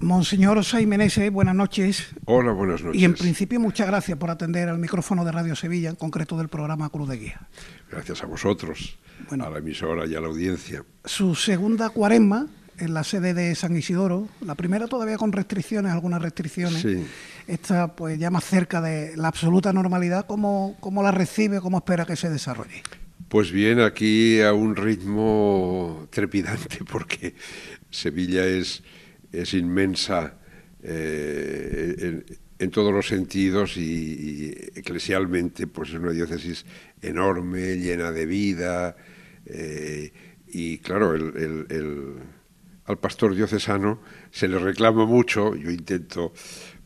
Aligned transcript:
Monseñor 0.00 0.58
Osay 0.58 0.86
Meneses, 0.86 1.32
buenas 1.32 1.56
noches. 1.56 2.06
Hola, 2.24 2.52
buenas 2.52 2.82
noches. 2.82 3.00
Y 3.00 3.04
en 3.04 3.14
principio, 3.14 3.58
muchas 3.58 3.88
gracias 3.88 4.16
por 4.16 4.30
atender 4.30 4.68
al 4.68 4.78
micrófono 4.78 5.24
de 5.24 5.32
Radio 5.32 5.56
Sevilla, 5.56 5.90
en 5.90 5.96
concreto 5.96 6.38
del 6.38 6.48
programa 6.48 6.88
Cruz 6.88 7.08
de 7.08 7.18
Guía. 7.18 7.48
Gracias 7.90 8.22
a 8.22 8.26
vosotros, 8.26 8.96
a 9.28 9.36
la 9.36 9.58
emisora 9.58 10.06
y 10.06 10.14
a 10.14 10.20
la 10.20 10.28
audiencia. 10.28 10.84
Su 11.04 11.34
segunda 11.34 11.90
cuaresma 11.90 12.46
en 12.78 12.94
la 12.94 13.02
sede 13.02 13.34
de 13.34 13.56
San 13.56 13.76
Isidoro, 13.76 14.28
la 14.40 14.54
primera 14.54 14.86
todavía 14.86 15.16
con 15.16 15.32
restricciones, 15.32 15.90
algunas 15.90 16.22
restricciones. 16.22 16.80
Sí. 16.80 17.04
Esta, 17.48 17.96
pues 17.96 18.20
ya 18.20 18.30
más 18.30 18.44
cerca 18.44 18.80
de 18.80 19.16
la 19.16 19.26
absoluta 19.26 19.72
normalidad, 19.72 20.26
¿cómo, 20.26 20.76
cómo 20.78 21.02
la 21.02 21.10
recibe, 21.10 21.60
cómo 21.60 21.78
espera 21.78 22.06
que 22.06 22.14
se 22.14 22.30
desarrolle? 22.30 22.84
Pues 23.28 23.50
bien, 23.50 23.80
aquí 23.80 24.40
a 24.42 24.52
un 24.52 24.76
ritmo 24.76 26.06
trepidante, 26.10 26.78
porque 26.90 27.34
Sevilla 27.90 28.46
es 28.46 28.84
es 29.32 29.54
inmensa 29.54 30.38
eh, 30.82 32.24
en, 32.58 32.70
todos 32.70 32.92
los 32.92 33.06
sentidos 33.06 33.76
y, 33.76 34.50
eclesialmente 34.74 35.66
pues 35.66 35.90
es 35.90 35.96
una 35.96 36.12
diócesis 36.12 36.64
enorme, 37.02 37.76
llena 37.76 38.10
de 38.10 38.26
vida 38.26 38.96
eh, 39.46 40.12
y 40.46 40.78
claro, 40.78 41.12
al 42.84 42.98
pastor 42.98 43.34
diocesano 43.34 44.00
se 44.30 44.48
le 44.48 44.58
reclama 44.58 45.04
mucho, 45.04 45.54
yo 45.54 45.70
intento 45.70 46.32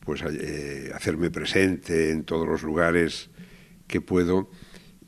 pues 0.00 0.22
eh, 0.22 0.90
hacerme 0.94 1.30
presente 1.30 2.10
en 2.10 2.24
todos 2.24 2.46
los 2.46 2.62
lugares 2.62 3.30
que 3.86 4.00
puedo 4.00 4.50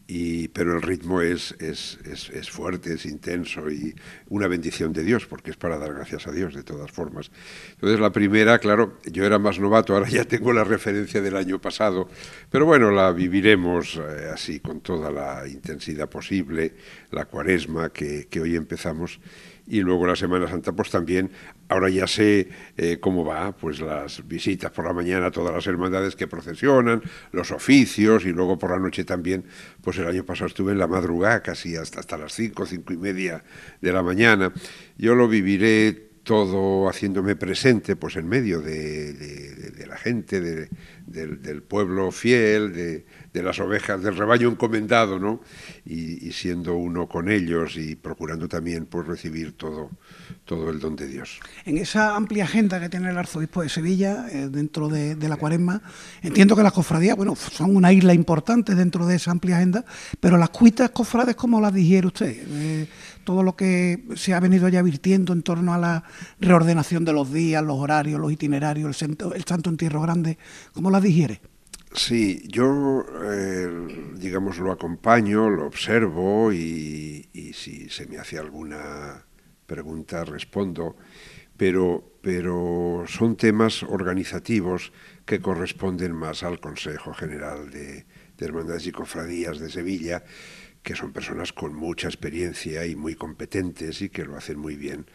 y, 0.06 0.48
pero 0.48 0.76
el 0.76 0.82
ritmo 0.82 1.22
es, 1.22 1.54
es, 1.58 1.98
es, 2.04 2.50
fuerte, 2.50 2.94
es 2.94 3.06
intenso 3.06 3.70
y 3.70 3.94
una 4.28 4.48
bendición 4.48 4.92
de 4.92 5.02
Dios, 5.02 5.26
porque 5.26 5.50
es 5.50 5.56
para 5.56 5.78
dar 5.78 5.94
gracias 5.94 6.26
a 6.26 6.32
Dios 6.32 6.54
de 6.54 6.62
todas 6.62 6.90
formas. 6.90 7.30
Entonces 7.70 7.98
la 8.00 8.12
primera, 8.12 8.58
claro, 8.58 8.98
yo 9.10 9.24
era 9.24 9.38
más 9.38 9.58
novato, 9.58 9.94
ahora 9.94 10.08
ya 10.08 10.24
tengo 10.24 10.52
la 10.52 10.64
referencia 10.64 11.22
del 11.22 11.36
año 11.36 11.60
pasado, 11.60 12.08
pero 12.50 12.66
bueno, 12.66 12.90
la 12.90 13.12
viviremos 13.12 13.96
eh, 13.96 14.30
así 14.32 14.60
con 14.60 14.80
toda 14.80 15.10
la 15.10 15.48
intensidad 15.48 16.08
posible, 16.08 16.74
la 17.10 17.24
cuaresma 17.24 17.90
que, 17.90 18.26
que 18.28 18.40
hoy 18.40 18.56
empezamos 18.56 19.20
y 19.66 19.80
luego 19.80 20.06
la 20.06 20.16
Semana 20.16 20.48
Santa 20.48 20.72
pues 20.72 20.90
también 20.90 21.30
ahora 21.68 21.88
ya 21.88 22.06
sé 22.06 22.48
eh, 22.76 22.98
cómo 23.00 23.24
va 23.24 23.52
pues 23.52 23.80
las 23.80 24.26
visitas 24.28 24.70
por 24.70 24.84
la 24.84 24.92
mañana 24.92 25.30
todas 25.30 25.54
las 25.54 25.66
hermandades 25.66 26.16
que 26.16 26.26
procesionan 26.26 27.02
los 27.32 27.50
oficios 27.50 28.26
y 28.26 28.32
luego 28.32 28.58
por 28.58 28.70
la 28.70 28.78
noche 28.78 29.04
también 29.04 29.44
pues 29.82 29.98
el 29.98 30.06
año 30.06 30.24
pasado 30.24 30.48
estuve 30.48 30.72
en 30.72 30.78
la 30.78 30.86
madrugada 30.86 31.42
casi 31.42 31.76
hasta 31.76 32.00
hasta 32.00 32.18
las 32.18 32.32
cinco 32.32 32.66
cinco 32.66 32.92
y 32.92 32.96
media 32.96 33.42
de 33.80 33.92
la 33.92 34.02
mañana. 34.02 34.52
Yo 34.96 35.14
lo 35.14 35.28
viviré 35.28 36.10
todo 36.24 36.88
haciéndome 36.88 37.36
presente 37.36 37.96
pues 37.96 38.16
en 38.16 38.26
medio 38.26 38.60
de, 38.60 39.84
la 39.86 39.96
gente 39.96 40.40
del, 41.06 41.62
pueblo 41.62 42.10
fiel 42.10 42.72
de, 42.72 43.04
las 43.42 43.58
ovejas 43.60 44.02
del 44.02 44.16
rebaño 44.16 44.48
encomendado 44.48 45.18
no 45.18 45.40
y, 45.84 46.32
siendo 46.32 46.76
uno 46.76 47.08
con 47.08 47.30
ellos 47.30 47.76
y 47.76 47.96
procurando 47.96 48.48
también 48.48 48.86
pues 48.86 49.06
recibir 49.06 49.52
todo 49.52 49.90
todo 50.44 50.70
el 50.70 50.78
don 50.78 50.94
de 50.96 51.06
Dios. 51.06 51.40
En 51.64 51.78
esa 51.78 52.16
amplia 52.16 52.44
agenda 52.44 52.80
que 52.80 52.88
tiene 52.88 53.10
el 53.10 53.18
arzobispo 53.18 53.62
de 53.62 53.68
Sevilla 53.68 54.26
eh, 54.30 54.48
dentro 54.48 54.88
de, 54.88 55.16
la 55.16 55.36
cuaresma 55.36 55.80
entiendo 56.22 56.54
que 56.54 56.62
las 56.62 56.72
cofradías 56.72 57.16
bueno 57.16 57.34
son 57.34 57.74
una 57.74 57.92
isla 57.92 58.14
importante 58.14 58.74
dentro 58.74 59.06
de 59.06 59.16
esa 59.16 59.30
amplia 59.30 59.56
agenda 59.56 59.84
pero 60.20 60.36
las 60.36 60.50
cuitas 60.50 60.90
cofrades 60.90 61.34
cómo 61.34 61.60
las 61.60 61.72
digiere 61.72 62.06
usted 62.06 62.36
eh, 62.46 62.88
todo 63.24 63.42
lo 63.42 63.56
que 63.56 64.04
se 64.16 64.34
ha 64.34 64.40
venido 64.40 64.68
ya 64.68 64.82
virtiendo 64.82 65.32
en 65.32 65.42
torno 65.42 65.74
a 65.74 65.78
la 65.78 66.04
reordenación 66.40 67.04
de 67.04 67.12
los 67.12 67.32
días, 67.32 67.62
los 67.62 67.78
horarios, 67.78 68.20
los 68.20 68.30
itinerarios, 68.30 68.86
el, 68.88 68.94
santo, 68.94 69.34
el 69.34 69.44
santo 69.44 69.70
entierro 69.70 70.02
grande, 70.02 70.38
¿cómo 70.72 70.90
la 70.90 71.00
digiere? 71.00 71.40
Sí, 71.94 72.42
yo, 72.48 73.06
eh, 73.22 73.70
digamos, 74.16 74.58
lo 74.58 74.72
acompaño, 74.72 75.48
lo 75.48 75.66
observo 75.66 76.52
y, 76.52 77.28
si 77.54 77.88
se 77.88 78.06
me 78.06 78.18
hace 78.18 78.36
alguna 78.36 79.24
pregunta 79.64 80.24
respondo, 80.24 80.96
pero, 81.56 82.18
pero 82.20 83.04
son 83.06 83.36
temas 83.36 83.84
organizativos 83.84 84.92
que 85.24 85.40
corresponden 85.40 86.12
más 86.12 86.42
al 86.42 86.58
Consejo 86.58 87.14
General 87.14 87.70
de, 87.70 88.06
de 88.36 88.44
Hermandades 88.44 88.88
y 88.88 88.92
Cofradías 88.92 89.60
de 89.60 89.70
Sevilla 89.70 90.24
que 90.84 90.94
son 90.94 91.12
personas 91.12 91.52
con 91.52 91.74
mucha 91.74 92.08
experiencia 92.08 92.84
y 92.84 92.94
muy 92.94 93.14
competentes 93.14 94.02
y 94.02 94.10
que 94.10 94.24
lo 94.24 94.36
hacen 94.36 94.58
muy 94.58 94.76
bien. 94.76 95.06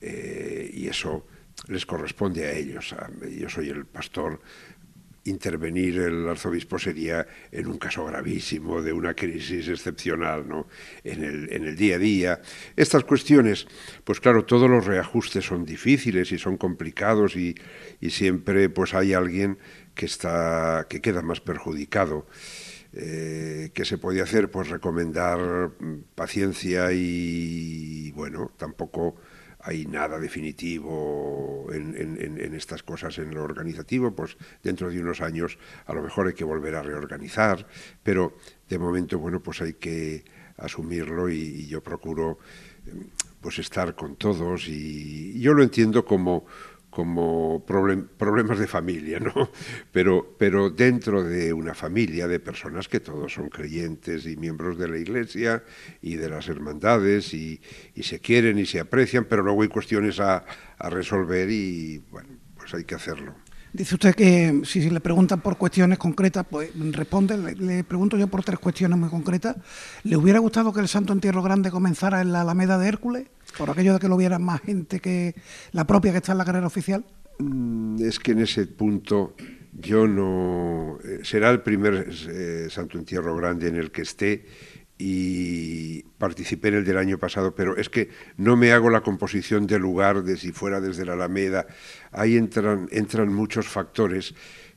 Eh, 0.00 0.70
y 0.72 0.86
eso 0.86 1.26
les 1.66 1.84
corresponde 1.84 2.46
a 2.46 2.52
ellos. 2.52 2.94
yo 3.36 3.48
soy 3.48 3.68
el 3.68 3.84
pastor. 3.84 4.40
Intervenir 5.28 5.98
el 5.98 6.28
arzobispo 6.28 6.78
sería 6.78 7.26
en 7.52 7.66
un 7.66 7.78
caso 7.78 8.04
gravísimo 8.04 8.82
de 8.82 8.92
una 8.92 9.14
crisis 9.14 9.68
excepcional, 9.68 10.48
¿no? 10.48 10.66
En 11.04 11.22
el, 11.22 11.52
en 11.52 11.64
el 11.66 11.76
día 11.76 11.96
a 11.96 11.98
día. 11.98 12.40
Estas 12.76 13.04
cuestiones, 13.04 13.66
pues 14.04 14.20
claro, 14.20 14.44
todos 14.44 14.68
los 14.70 14.86
reajustes 14.86 15.44
son 15.44 15.64
difíciles 15.64 16.32
y 16.32 16.38
son 16.38 16.56
complicados 16.56 17.36
y, 17.36 17.54
siempre 18.08 18.68
pues 18.70 18.94
hay 18.94 19.12
alguien 19.12 19.58
que 19.94 20.06
está 20.06 20.86
que 20.88 21.00
queda 21.00 21.22
más 21.22 21.40
perjudicado. 21.40 22.26
Eh, 22.92 23.70
¿Qué 23.74 23.84
se 23.84 23.98
podía 23.98 24.22
hacer? 24.22 24.50
Pues 24.50 24.68
recomendar 24.68 25.70
paciencia 26.14 26.90
y, 26.92 28.10
bueno, 28.12 28.50
tampoco 28.56 29.16
hay 29.60 29.86
nada 29.86 30.18
definitivo 30.18 31.66
en, 31.72 32.54
estas 32.54 32.82
cosas 32.82 33.18
en 33.18 33.34
lo 33.34 33.42
organizativo, 33.42 34.14
pues 34.14 34.36
dentro 34.62 34.90
de 34.90 35.00
unos 35.00 35.20
años 35.20 35.58
a 35.86 35.94
lo 35.94 36.02
mejor 36.02 36.28
hay 36.28 36.34
que 36.34 36.44
volver 36.44 36.74
a 36.76 36.82
reorganizar, 36.82 37.66
pero 38.02 38.36
de 38.68 38.78
momento, 38.78 39.18
bueno, 39.18 39.40
pues 39.40 39.60
hay 39.60 39.74
que 39.74 40.24
asumirlo 40.56 41.28
y, 41.28 41.66
yo 41.66 41.82
procuro 41.82 42.38
pues 43.40 43.58
estar 43.58 43.94
con 43.94 44.16
todos 44.16 44.68
y 44.68 45.38
yo 45.40 45.54
lo 45.54 45.62
entiendo 45.62 46.04
como 46.04 46.46
como 46.90 47.64
problemas 47.66 48.58
de 48.58 48.66
familia, 48.66 49.20
¿no? 49.20 49.50
Pero, 49.92 50.34
pero 50.38 50.70
dentro 50.70 51.22
de 51.22 51.52
una 51.52 51.74
familia 51.74 52.26
de 52.26 52.40
personas 52.40 52.88
que 52.88 53.00
todos 53.00 53.32
son 53.32 53.48
creyentes 53.48 54.26
y 54.26 54.36
miembros 54.36 54.78
de 54.78 54.88
la 54.88 54.98
Iglesia 54.98 55.62
y 56.00 56.16
de 56.16 56.28
las 56.28 56.48
hermandades 56.48 57.34
y, 57.34 57.60
se 58.00 58.20
quieren 58.20 58.58
y 58.58 58.66
se 58.66 58.80
aprecian, 58.80 59.26
pero 59.26 59.42
luego 59.42 59.62
hay 59.62 59.68
cuestiones 59.68 60.18
a, 60.20 60.44
resolver 60.78 61.50
y, 61.50 61.98
bueno, 62.10 62.30
pues 62.56 62.72
hay 62.72 62.84
que 62.84 62.94
hacerlo. 62.94 63.34
Dice 63.72 63.96
usted 63.96 64.14
que 64.14 64.62
si, 64.64 64.88
le 64.88 65.00
preguntan 65.00 65.40
por 65.40 65.58
cuestiones 65.58 65.98
concretas, 65.98 66.46
pues 66.48 66.70
responde. 66.92 67.36
Le, 67.36 67.84
pregunto 67.84 68.16
yo 68.16 68.28
por 68.28 68.42
tres 68.42 68.58
cuestiones 68.58 68.98
muy 68.98 69.10
concretas. 69.10 69.56
¿Le 70.04 70.16
hubiera 70.16 70.38
gustado 70.38 70.72
que 70.72 70.80
el 70.80 70.88
Santo 70.88 71.12
Entierro 71.12 71.42
Grande 71.42 71.70
comenzara 71.70 72.22
en 72.22 72.32
la 72.32 72.40
Alameda 72.40 72.78
de 72.78 72.88
Hércules? 72.88 73.28
Por 73.56 73.70
aquello 73.70 73.94
de 73.94 73.98
que 73.98 74.08
lo 74.08 74.16
viera 74.16 74.38
más 74.38 74.60
gente 74.60 75.00
que 75.00 75.34
la 75.72 75.86
propia 75.86 76.12
que 76.12 76.18
está 76.18 76.32
en 76.32 76.38
la 76.38 76.44
carrera 76.44 76.66
oficial? 76.66 77.04
Mm, 77.38 78.02
es 78.02 78.18
que 78.18 78.32
en 78.32 78.40
ese 78.40 78.66
punto 78.66 79.34
yo 79.72 80.06
no... 80.06 80.98
Eh, 81.04 81.20
será 81.22 81.50
el 81.50 81.62
primer 81.62 82.08
eh, 82.10 82.66
Santo 82.70 82.98
Entierro 82.98 83.36
Grande 83.36 83.68
en 83.68 83.76
el 83.76 83.90
que 83.90 84.02
esté 84.02 84.44
y 84.98 86.02
participé 86.18 86.68
en 86.68 86.74
el 86.74 86.84
del 86.84 86.98
año 86.98 87.18
pasado, 87.18 87.54
pero 87.54 87.76
es 87.76 87.88
que 87.88 88.10
no 88.36 88.56
me 88.56 88.72
hago 88.72 88.90
la 88.90 89.02
composición 89.02 89.66
del 89.66 89.82
lugar 89.82 90.24
de 90.24 90.36
si 90.36 90.50
fuera 90.50 90.80
desde 90.80 91.04
la 91.04 91.12
Alameda. 91.12 91.66
Ahí 92.10 92.36
entran, 92.36 92.88
entran 92.90 93.32
muchos 93.32 93.68
factores 93.68 94.34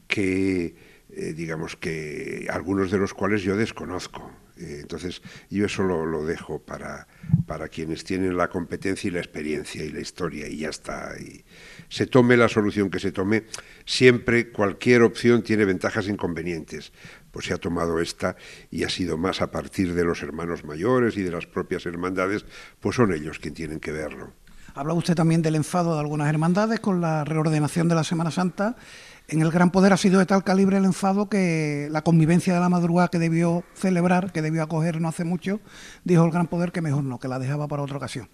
que, 0.07 0.75
eh, 1.09 1.33
digamos 1.33 1.75
que 1.75 2.47
algunos 2.51 2.91
de 2.91 2.99
los 2.99 3.15
cuales 3.15 3.41
yo 3.41 3.57
desconozco. 3.57 4.31
Entonces 4.61 5.21
yo 5.49 5.65
eso 5.65 5.83
lo 5.83 6.25
dejo 6.25 6.59
para, 6.59 7.07
para 7.45 7.67
quienes 7.67 8.03
tienen 8.03 8.37
la 8.37 8.49
competencia 8.49 9.07
y 9.07 9.11
la 9.11 9.19
experiencia 9.19 9.83
y 9.83 9.89
la 9.89 9.99
historia 9.99 10.47
y 10.47 10.57
ya 10.57 10.69
está. 10.69 11.13
Y 11.19 11.43
se 11.89 12.07
tome 12.07 12.37
la 12.37 12.47
solución 12.47 12.89
que 12.89 12.99
se 12.99 13.11
tome, 13.11 13.43
siempre 13.85 14.51
cualquier 14.51 15.01
opción 15.01 15.43
tiene 15.43 15.65
ventajas 15.65 16.07
e 16.07 16.11
inconvenientes. 16.11 16.93
Pues 17.31 17.45
se 17.45 17.53
ha 17.53 17.57
tomado 17.57 17.99
esta 17.99 18.35
y 18.69 18.83
ha 18.83 18.89
sido 18.89 19.17
más 19.17 19.41
a 19.41 19.51
partir 19.51 19.93
de 19.93 20.03
los 20.03 20.21
hermanos 20.21 20.63
mayores 20.63 21.17
y 21.17 21.23
de 21.23 21.31
las 21.31 21.45
propias 21.45 21.85
hermandades, 21.85 22.45
pues 22.79 22.95
son 22.95 23.13
ellos 23.13 23.39
quienes 23.39 23.57
tienen 23.57 23.79
que 23.79 23.91
verlo. 23.91 24.33
Habla 24.73 24.93
usted 24.93 25.15
también 25.15 25.41
del 25.41 25.55
enfado 25.55 25.93
de 25.93 25.99
algunas 25.99 26.29
hermandades 26.29 26.79
con 26.79 27.01
la 27.01 27.25
reordenación 27.25 27.89
de 27.89 27.95
la 27.95 28.05
Semana 28.05 28.31
Santa 28.31 28.77
en 29.27 29.41
el 29.41 29.51
Gran 29.51 29.71
Poder 29.71 29.93
ha 29.93 29.97
sido 29.97 30.19
de 30.19 30.25
tal 30.25 30.43
calibre 30.43 30.77
el 30.77 30.85
enfado 30.85 31.29
que 31.29 31.87
la 31.91 32.03
convivencia 32.03 32.53
de 32.53 32.59
la 32.59 32.69
madrugada 32.69 33.07
que 33.07 33.19
debió 33.19 33.63
celebrar, 33.75 34.31
que 34.31 34.41
debió 34.41 34.63
acoger 34.63 34.99
no 34.99 35.07
hace 35.07 35.23
mucho, 35.23 35.61
dijo 36.03 36.25
el 36.25 36.31
Gran 36.31 36.47
Poder 36.47 36.71
que 36.71 36.81
mejor 36.81 37.03
no, 37.03 37.19
que 37.19 37.27
la 37.27 37.39
dejaba 37.39 37.67
para 37.67 37.83
otra 37.83 37.97
ocasión. 37.97 38.27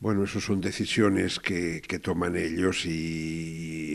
Bueno, 0.00 0.22
eso 0.22 0.40
son 0.40 0.60
decisiones 0.60 1.40
que, 1.40 1.80
toman 2.00 2.36
ellos 2.36 2.86
y, 2.86 3.87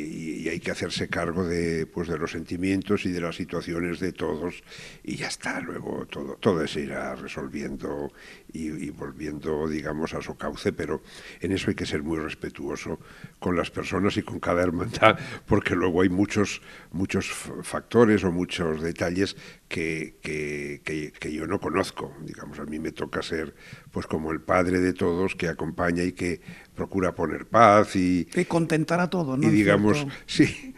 hay 0.54 0.60
que 0.60 0.72
hacerse 0.72 1.10
cargo 1.10 1.46
de, 1.46 1.88
pues, 1.88 2.08
de 2.08 2.18
los 2.18 2.32
sentimientos 2.32 3.06
y 3.06 3.12
de 3.12 3.22
las 3.22 3.36
situaciones 3.36 4.00
de 4.00 4.14
todos 4.14 4.64
y 5.04 5.16
ya 5.16 5.28
está, 5.28 5.60
luego 5.60 6.06
todo, 6.06 6.36
todo 6.36 6.66
se 6.68 6.82
irá 6.82 7.16
resolviendo 7.16 8.12
y, 8.54 8.92
volviendo, 8.92 9.68
digamos, 9.68 10.14
a 10.14 10.22
su 10.22 10.38
cauce, 10.38 10.72
pero 10.72 11.02
en 11.42 11.54
eso 11.54 11.72
hay 11.72 11.76
que 11.76 11.88
ser 11.88 12.04
muy 12.04 12.20
respetuoso 12.20 13.00
con 13.40 13.56
las 13.56 13.72
personas 13.72 14.16
y 14.18 14.22
con 14.22 14.40
cada 14.40 14.62
hermandad, 14.62 15.18
porque 15.48 15.76
luego 15.76 16.04
hay 16.04 16.10
muchos, 16.10 16.62
muchos 16.92 17.28
factores 17.64 18.24
o 18.24 18.32
muchos 18.32 18.82
detalles 18.82 19.36
que, 19.74 21.12
que, 21.20 21.34
yo 21.34 21.48
no 21.48 21.60
conozco. 21.60 22.16
Digamos, 22.22 22.60
a 22.60 22.66
mí 22.66 22.78
me 22.78 22.92
toca 22.92 23.24
ser 23.24 23.56
pues 23.92 24.06
como 24.06 24.32
el 24.32 24.42
padre 24.42 24.80
de 24.80 24.94
todos 24.94 25.36
que 25.36 25.48
acompaña 25.48 26.04
y 26.04 26.12
que 26.12 26.42
procura 26.76 27.16
poner 27.16 27.48
paz 27.48 27.96
y... 27.96 28.28
Y 28.36 28.46
contentar 28.46 29.00
a 29.00 29.10
todos, 29.10 29.40
¿no? 29.40 29.48
Y 29.48 29.52
digamos, 29.52 30.06
sí, 30.28 30.76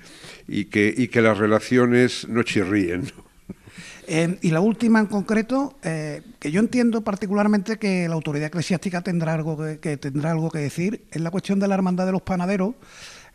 y 0.48 0.66
que, 0.66 0.94
y 0.96 1.10
que 1.10 1.22
las 1.22 1.38
relaciones 1.38 2.26
no 2.30 2.44
chirríen, 2.44 3.12
eh, 4.08 4.38
y 4.42 4.52
la 4.52 4.60
última 4.60 5.00
en 5.00 5.08
concreto, 5.08 5.78
eh, 5.84 6.22
que 6.40 6.52
yo 6.52 6.60
entiendo 6.60 7.02
particularmente 7.02 7.78
que 7.78 8.08
la 8.08 8.14
autoridad 8.14 8.48
eclesiástica 8.48 9.02
tendrá 9.02 9.34
algo 9.34 9.58
que, 9.82 9.98
tendrá 9.98 10.32
algo 10.32 10.52
que 10.52 10.60
decir, 10.60 11.06
es 11.12 11.22
la 11.22 11.32
cuestión 11.32 11.60
de 11.60 11.68
la 11.68 11.74
hermandad 11.74 12.06
de 12.06 12.12
los 12.12 12.22
panaderos, 12.22 12.76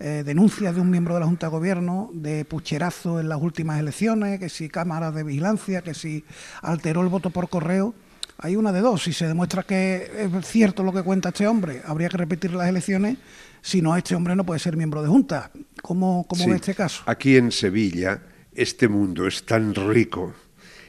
eh, 0.03 0.23
denuncias 0.25 0.75
de 0.75 0.81
un 0.81 0.89
miembro 0.89 1.13
de 1.13 1.21
la 1.21 1.27
Junta 1.27 1.47
de 1.47 1.51
Gobierno 1.51 2.11
de 2.15 2.47
pucherazo 2.47 3.21
en 3.21 3.29
las 3.29 3.39
últimas 3.39 3.79
elecciones, 3.79 4.41
que 4.41 4.49
si 4.49 4.71
cámaras 4.71 5.15
de 5.15 5.23
vigilancia, 5.23 5.83
que 5.83 5.93
si 5.93 6.25
alteró 6.63 7.03
el 7.03 7.09
voto 7.09 7.29
por 7.29 7.51
correo. 7.51 7.95
Hay 8.39 8.57
una 8.57 8.73
de 8.73 8.81
dos, 8.81 9.03
si 9.03 9.13
se 9.13 9.27
demuestra 9.27 9.63
que 9.63 10.11
es 10.19 10.47
cierto 10.47 10.83
lo 10.83 10.95
que 10.95 11.03
cuenta 11.03 11.29
este 11.29 11.47
hombre, 11.47 11.83
habría 11.85 12.09
que 12.09 12.17
repetir 12.17 12.55
las 12.55 12.67
elecciones, 12.67 13.19
si 13.61 13.83
no, 13.83 13.95
este 13.95 14.15
hombre 14.15 14.35
no 14.35 14.47
puede 14.47 14.59
ser 14.59 14.75
miembro 14.75 15.03
de 15.03 15.09
Junta. 15.09 15.51
¿Cómo, 15.83 16.27
cómo 16.27 16.49
ve 16.49 16.57
este 16.57 16.75
caso? 16.75 17.03
Aquí 17.05 17.37
en 17.37 17.53
Sevilla, 17.53 18.23
este 18.55 18.89
mundo 18.89 19.27
es 19.27 19.45
tan 19.45 19.75
rico 19.75 20.33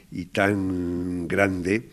y 0.09 0.27
tan 0.27 1.27
grande 1.27 1.89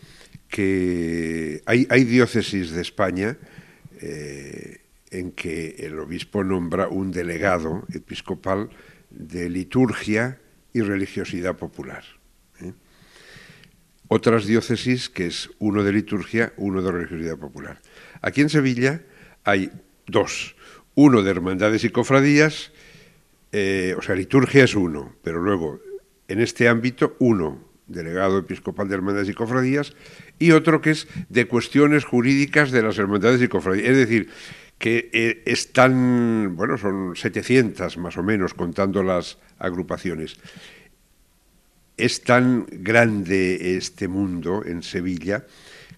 que 0.47 1.61
hay, 1.65 1.85
hay 1.89 2.05
diócesis 2.05 2.71
de 2.71 2.81
España 2.81 3.37
eh, 3.99 4.79
en 5.11 5.31
que 5.31 5.75
el 5.79 5.99
obispo 5.99 6.43
nombra 6.43 6.87
un 6.87 7.11
delegado 7.11 7.85
episcopal 7.93 8.69
de 9.09 9.49
liturgia 9.49 10.39
y 10.73 10.81
religiosidad 10.81 11.55
popular. 11.55 12.03
¿eh? 12.61 12.73
Otras 14.07 14.45
diócesis 14.45 15.09
que 15.09 15.27
es 15.27 15.49
uno 15.59 15.83
de 15.83 15.93
liturgia, 15.93 16.53
uno 16.57 16.81
de 16.81 16.91
religiosidad 16.91 17.37
popular. 17.37 17.81
Aquí 18.21 18.41
en 18.41 18.49
Sevilla 18.49 19.01
hay 19.43 19.71
dos, 20.05 20.55
uno 20.95 21.23
de 21.23 21.31
hermandades 21.31 21.83
y 21.83 21.89
cofradías, 21.89 22.71
eh, 23.51 23.95
o 23.97 24.01
sea, 24.01 24.15
liturgia 24.15 24.63
es 24.63 24.75
uno, 24.75 25.15
pero 25.23 25.41
luego 25.41 25.79
en 26.27 26.39
este 26.39 26.67
ámbito 26.67 27.15
uno 27.19 27.67
delegado 27.87 28.37
episcopal 28.37 28.87
de 28.87 28.95
hermandades 28.95 29.29
y 29.29 29.33
cofradías, 29.33 29.95
y 30.37 30.51
otro 30.51 30.81
que 30.81 30.91
es 30.91 31.07
de 31.27 31.47
cuestiones 31.47 32.05
jurídicas 32.05 32.71
de 32.71 32.83
las 32.83 32.97
hermandades 32.97 33.41
y 33.41 33.47
cofradías. 33.47 33.89
Es 33.89 33.97
decir, 33.97 34.29
que 34.79 35.09
eh, 35.13 35.43
están, 35.45 36.55
bueno, 36.55 36.77
son 36.77 37.15
700 37.15 37.97
más 37.97 38.17
o 38.17 38.23
menos 38.23 38.53
contando 38.53 39.03
las 39.03 39.37
agrupaciones. 39.59 40.37
Es 41.97 42.23
tan 42.23 42.65
grande 42.71 43.75
este 43.77 44.07
mundo 44.07 44.63
en 44.65 44.81
Sevilla 44.81 45.45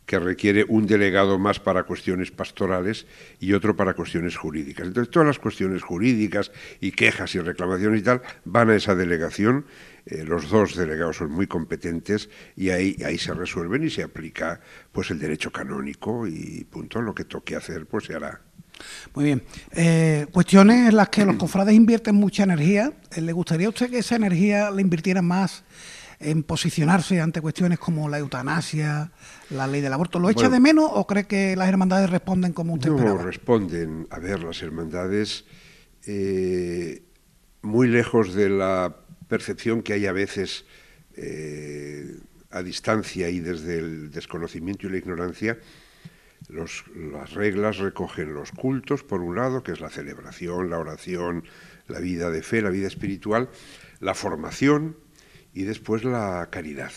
que 0.07 0.19
requiere 0.19 0.65
un 0.67 0.87
delegado 0.87 1.37
más 1.37 1.59
para 1.59 1.83
cuestiones 1.83 2.31
pastorales 2.31 3.05
y 3.39 3.53
otro 3.53 3.75
para 3.75 3.93
cuestiones 3.93 4.35
jurídicas. 4.35 4.87
Entonces, 4.87 5.11
todas 5.11 5.27
las 5.27 5.39
cuestiones 5.39 5.83
jurídicas 5.83 6.51
y 6.81 6.91
quejas 6.91 7.35
y 7.35 7.39
reclamaciones 7.39 8.01
y 8.01 8.03
tal 8.03 8.21
van 8.43 8.71
a 8.71 8.75
esa 8.75 8.95
delegación 8.95 9.65
eh, 10.05 10.23
los 10.25 10.49
dos 10.49 10.75
delegados 10.75 11.17
son 11.17 11.31
muy 11.31 11.47
competentes 11.47 12.29
y 12.55 12.69
ahí, 12.69 12.97
ahí 13.05 13.17
se 13.17 13.33
resuelven 13.33 13.83
y 13.83 13.89
se 13.89 14.03
aplica 14.03 14.59
pues 14.91 15.11
el 15.11 15.19
derecho 15.19 15.51
canónico 15.51 16.27
y 16.27 16.65
punto, 16.69 17.01
lo 17.01 17.13
que 17.13 17.25
toque 17.25 17.55
hacer 17.55 17.85
pues 17.85 18.05
se 18.05 18.15
hará. 18.15 18.41
Muy 19.13 19.25
bien. 19.25 19.43
Eh, 19.71 20.27
cuestiones 20.31 20.89
en 20.89 20.95
las 20.95 21.09
que 21.09 21.25
los 21.25 21.35
cofrades 21.37 21.73
invierten 21.73 22.15
mucha 22.15 22.43
energía. 22.43 22.93
Eh, 23.15 23.21
¿Le 23.21 23.33
gustaría 23.33 23.67
a 23.67 23.69
usted 23.69 23.89
que 23.89 23.99
esa 23.99 24.15
energía 24.15 24.71
la 24.71 24.81
invirtiera 24.81 25.21
más 25.21 25.63
en 26.19 26.43
posicionarse 26.43 27.19
ante 27.19 27.41
cuestiones 27.41 27.79
como 27.79 28.07
la 28.07 28.19
eutanasia, 28.19 29.11
la 29.49 29.67
ley 29.67 29.81
del 29.81 29.93
aborto? 29.93 30.19
¿Lo 30.19 30.29
echa 30.29 30.49
de 30.49 30.59
menos 30.59 30.89
o 30.93 31.07
cree 31.07 31.25
que 31.25 31.55
las 31.55 31.67
hermandades 31.67 32.09
responden 32.09 32.53
como 32.53 32.75
usted 32.75 32.91
no, 32.91 33.17
responden. 33.17 34.07
A 34.11 34.19
ver, 34.19 34.43
las 34.43 34.61
hermandades, 34.61 35.45
muy 37.63 37.87
lejos 37.87 38.33
de 38.33 38.49
la 38.49 38.95
percepción 39.27 39.81
que 39.81 39.93
hay 39.93 40.05
a 40.05 40.11
veces 40.11 40.65
eh, 41.15 42.17
a 42.49 42.63
distancia 42.63 43.29
y 43.29 43.39
desde 43.39 43.79
el 43.79 44.11
desconocimiento 44.11 44.87
y 44.87 44.89
la 44.89 44.97
ignorancia, 44.97 45.57
las 46.49 47.33
reglas 47.33 47.77
recogen 47.77 48.33
los 48.33 48.51
cultos, 48.51 49.03
por 49.03 49.21
un 49.21 49.35
lado, 49.35 49.63
que 49.63 49.71
es 49.71 49.79
la 49.79 49.89
celebración, 49.89 50.69
la 50.69 50.79
oración, 50.79 51.43
la 51.87 51.99
vida 51.99 52.29
de 52.29 52.41
fe, 52.43 52.61
la 52.61 52.69
vida 52.69 52.87
espiritual, 52.87 53.49
la 53.99 54.13
formación 54.13 54.97
y 55.53 55.63
después 55.63 56.03
la 56.03 56.47
caridad. 56.51 56.91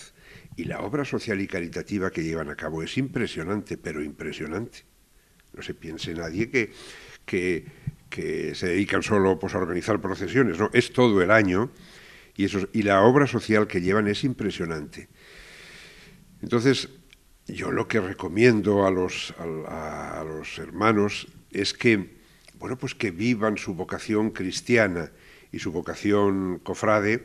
Y 0.56 0.64
la 0.64 0.81
obra 0.81 1.05
social 1.05 1.41
y 1.41 1.46
caritativa 1.46 2.11
que 2.11 2.23
llevan 2.23 2.49
a 2.49 2.56
cabo 2.56 2.82
es 2.82 2.96
impresionante, 2.96 3.76
pero 3.76 4.02
impresionante. 4.02 4.85
No 5.52 5.62
se 5.62 5.75
piense 5.75 6.14
nadie 6.14 6.50
que, 6.50 6.73
que, 7.25 7.64
que 8.08 8.55
se 8.55 8.69
dedican 8.69 9.02
solo 9.02 9.38
pues, 9.38 9.55
a 9.55 9.58
organizar 9.58 10.00
procesiones, 10.00 10.58
no, 10.58 10.70
es 10.73 10.93
todo 10.93 11.23
el 11.23 11.31
año 11.31 11.70
y, 12.37 12.44
eso, 12.44 12.69
y 12.73 12.82
la 12.82 13.02
obra 13.02 13.26
social 13.26 13.67
que 13.67 13.81
llevan 13.81 14.08
es 14.08 14.25
impresionante. 14.25 15.08
Entonces, 16.43 16.88
yo 17.46 17.70
lo 17.70 17.88
que 17.88 18.00
recomiendo 18.00 18.87
a 18.87 18.91
los, 18.91 19.35
a, 19.38 20.25
los 20.26 20.58
hermanos 20.58 21.29
es 21.50 21.75
que, 21.75 22.17
bueno, 22.58 22.79
pues 22.79 22.94
que 22.94 23.11
vivan 23.11 23.58
su 23.58 23.75
vocación 23.75 24.31
cristiana 24.31 25.12
y 25.52 25.58
su 25.58 25.70
vocación 25.70 26.58
cofrade, 26.62 27.25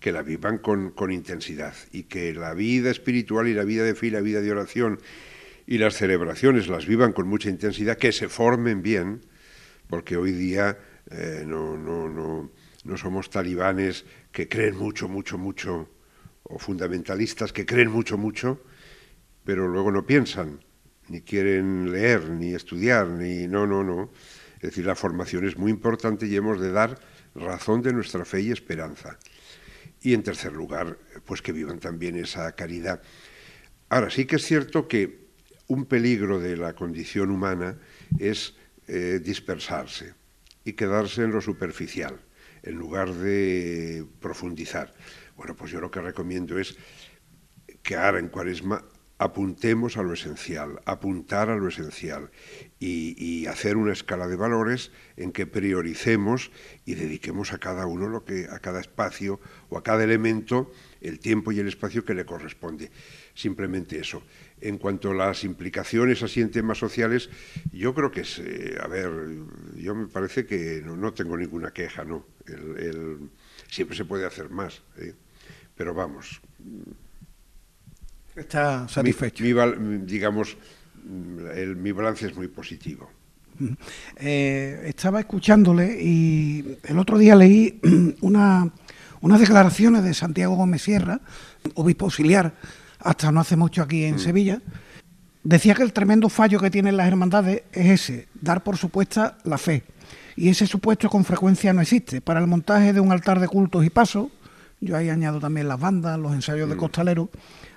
que 0.00 0.12
la 0.12 0.22
vivan 0.22 0.58
con, 0.58 1.12
intensidad 1.12 1.74
y 1.92 2.04
que 2.04 2.32
la 2.32 2.54
vida 2.54 2.90
espiritual 2.90 3.48
y 3.48 3.54
la 3.54 3.64
vida 3.64 3.84
de 3.84 3.94
fe 3.94 4.08
y 4.08 4.10
la 4.10 4.22
vida 4.22 4.40
de 4.40 4.50
oración 4.50 4.98
y 5.66 5.78
las 5.78 5.94
celebraciones 5.94 6.68
las 6.68 6.86
vivan 6.86 7.12
con 7.12 7.28
mucha 7.28 7.48
intensidad, 7.48 7.96
que 7.96 8.12
se 8.12 8.28
formen 8.28 8.82
bien, 8.82 9.20
porque 9.88 10.16
hoy 10.16 10.32
día 10.32 10.78
eh, 11.10 11.44
no, 11.46 11.76
no, 11.76 12.08
no, 12.08 12.50
no 12.82 12.96
somos 12.96 13.30
talibanes 13.30 14.04
que 14.32 14.48
creen 14.48 14.76
mucho, 14.76 15.06
mucho, 15.08 15.38
mucho, 15.38 15.88
o 16.42 16.58
fundamentalistas 16.58 17.52
que 17.52 17.66
creen 17.66 17.90
mucho, 17.90 18.18
mucho, 18.18 18.60
pero 19.44 19.68
luego 19.68 19.90
no 19.90 20.06
piensan, 20.06 20.60
ni 21.08 21.22
quieren 21.22 21.90
leer, 21.90 22.30
ni 22.30 22.54
estudiar, 22.54 23.08
ni... 23.08 23.46
No, 23.46 23.66
no, 23.66 23.82
no. 23.82 24.10
Es 24.56 24.62
decir, 24.62 24.86
la 24.86 24.94
formación 24.94 25.46
es 25.46 25.56
muy 25.56 25.70
importante 25.70 26.26
y 26.26 26.36
hemos 26.36 26.60
de 26.60 26.70
dar 26.70 26.98
razón 27.34 27.82
de 27.82 27.92
nuestra 27.92 28.24
fe 28.24 28.42
y 28.42 28.50
esperanza. 28.50 29.18
Y 30.02 30.14
en 30.14 30.22
tercer 30.22 30.52
lugar, 30.52 30.98
pues 31.24 31.42
que 31.42 31.52
vivan 31.52 31.78
también 31.78 32.16
esa 32.16 32.52
caridad. 32.52 33.02
Ahora, 33.88 34.10
sí 34.10 34.24
que 34.26 34.36
es 34.36 34.44
cierto 34.44 34.86
que 34.86 35.28
un 35.66 35.86
peligro 35.86 36.38
de 36.38 36.56
la 36.56 36.74
condición 36.74 37.30
humana 37.30 37.78
es 38.18 38.54
eh, 38.86 39.20
dispersarse 39.22 40.14
y 40.64 40.72
quedarse 40.74 41.22
en 41.22 41.32
lo 41.32 41.40
superficial 41.40 42.20
en 42.62 42.74
lugar 42.74 43.12
de 43.12 44.04
profundizar. 44.20 44.94
Bueno, 45.36 45.56
pues 45.56 45.70
yo 45.70 45.80
lo 45.80 45.90
que 45.90 46.00
recomiendo 46.00 46.58
es 46.58 46.76
que 47.82 47.96
ahora 47.96 48.18
en 48.18 48.28
cuaresma 48.28 48.84
apuntemos 49.20 49.98
a 49.98 50.02
lo 50.02 50.14
esencial, 50.14 50.80
apuntar 50.86 51.50
a 51.50 51.56
lo 51.56 51.68
esencial 51.68 52.30
y, 52.78 53.44
hacer 53.46 53.76
una 53.76 53.92
escala 53.92 54.26
de 54.28 54.36
valores 54.36 54.92
en 55.16 55.32
que 55.32 55.46
prioricemos 55.46 56.50
y 56.86 56.94
dediquemos 56.94 57.52
a 57.52 57.58
cada 57.58 57.84
uno 57.84 58.08
lo 58.08 58.24
que, 58.24 58.46
a 58.50 58.60
cada 58.60 58.80
espacio 58.80 59.38
o 59.68 59.76
a 59.76 59.82
cada 59.82 60.04
elemento 60.04 60.72
el 61.02 61.18
tiempo 61.18 61.52
y 61.52 61.58
el 61.58 61.68
espacio 61.68 62.02
que 62.04 62.14
le 62.14 62.24
corresponde. 62.24 62.90
Simplemente 63.34 63.98
eso. 63.98 64.22
En 64.62 64.78
cuanto 64.78 65.10
a 65.10 65.14
las 65.14 65.44
implicaciones 65.44 66.22
así 66.22 66.40
en 66.40 66.50
temas 66.50 66.78
sociales, 66.78 67.28
yo 67.72 67.92
creo 67.94 68.10
que 68.10 68.22
es, 68.22 68.38
eh, 68.38 68.78
a 68.80 68.86
ver, 68.86 69.10
yo 69.76 69.94
me 69.94 70.06
parece 70.06 70.46
que 70.46 70.80
no, 70.82 71.12
tengo 71.12 71.36
ninguna 71.36 71.72
queja, 71.72 72.04
¿no? 72.04 72.24
siempre 73.68 73.96
se 73.96 74.06
puede 74.06 74.24
hacer 74.24 74.48
más, 74.48 74.82
¿eh? 74.96 75.12
pero 75.76 75.92
vamos, 75.92 76.40
Está 78.40 78.88
satisfecho. 78.88 79.44
digamos, 79.44 80.56
mi 81.04 81.92
balance 81.92 82.26
es 82.26 82.34
muy 82.34 82.48
positivo. 82.48 83.10
Eh, 84.16 84.84
estaba 84.86 85.20
escuchándole 85.20 86.02
y 86.02 86.78
el 86.84 86.98
otro 86.98 87.18
día 87.18 87.36
leí 87.36 87.78
una, 88.22 88.70
unas 89.20 89.40
declaraciones 89.40 90.02
de 90.02 90.14
Santiago 90.14 90.54
Gómez 90.56 90.82
Sierra, 90.82 91.20
obispo 91.74 92.06
auxiliar, 92.06 92.54
hasta 92.98 93.30
no 93.30 93.40
hace 93.40 93.56
mucho 93.56 93.82
aquí 93.82 94.04
en 94.04 94.14
mm. 94.14 94.20
Sevilla. 94.20 94.62
Decía 95.42 95.74
que 95.74 95.82
el 95.82 95.92
tremendo 95.92 96.30
fallo 96.30 96.58
que 96.58 96.70
tienen 96.70 96.96
las 96.96 97.08
hermandades 97.08 97.64
es 97.72 97.86
ese, 97.86 98.28
dar 98.40 98.62
por 98.62 98.78
supuesta 98.78 99.36
la 99.44 99.58
fe. 99.58 99.84
y 100.36 100.48
ese 100.48 100.66
supuesto 100.66 101.10
con 101.10 101.24
frecuencia 101.24 101.74
no 101.74 101.82
existe. 101.82 102.22
Para 102.22 102.40
el 102.40 102.46
montaje 102.46 102.94
de 102.94 103.00
un 103.00 103.12
altar 103.12 103.40
de 103.40 103.48
cultos 103.48 103.84
y 103.84 103.90
pasos, 103.90 104.28
yo 104.80 104.96
ahí 104.96 105.10
añado 105.10 105.40
también 105.40 105.68
las 105.68 105.78
bandas, 105.78 106.18
los 106.18 106.32
ensayos 106.32 106.68
de 106.68 106.74
mm. 106.74 106.78
costaleros, 106.78 107.28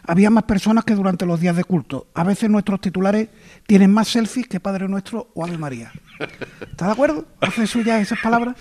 había 0.06 0.30
más 0.30 0.44
personas 0.44 0.84
que 0.84 0.96
durante 0.96 1.26
los 1.26 1.40
días 1.40 1.56
de 1.56 1.64
culto. 1.64 2.08
A 2.14 2.24
veces 2.24 2.50
nuestros 2.50 2.82
titulares 2.82 3.30
tienen 3.66 3.92
más 3.92 4.10
selfies 4.10 4.48
que 4.48 4.60
Padre 4.60 4.88
Nuestro 4.88 5.32
o 5.34 5.46
Ave 5.46 5.58
María. 5.58 5.92
¿Está 6.62 6.88
de 6.88 6.92
acuerdo? 6.92 7.26
¿Hace 7.40 7.68
suya 7.68 8.00
esas 8.00 8.20
palabras? 8.20 8.56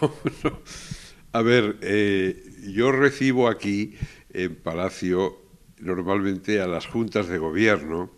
A 1.34 1.40
ver, 1.40 1.78
eh, 1.80 2.44
yo 2.68 2.92
recibo 2.92 3.48
aquí 3.48 3.96
en 4.30 4.54
Palacio 4.56 5.38
normalmente 5.80 6.60
a 6.60 6.66
las 6.66 6.86
juntas 6.86 7.26
de 7.28 7.38
gobierno, 7.38 8.10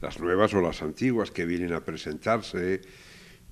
las 0.00 0.18
nuevas 0.18 0.52
o 0.54 0.60
las 0.60 0.82
antiguas 0.82 1.30
que 1.30 1.46
vienen 1.46 1.72
a 1.72 1.84
presentarse 1.84 2.82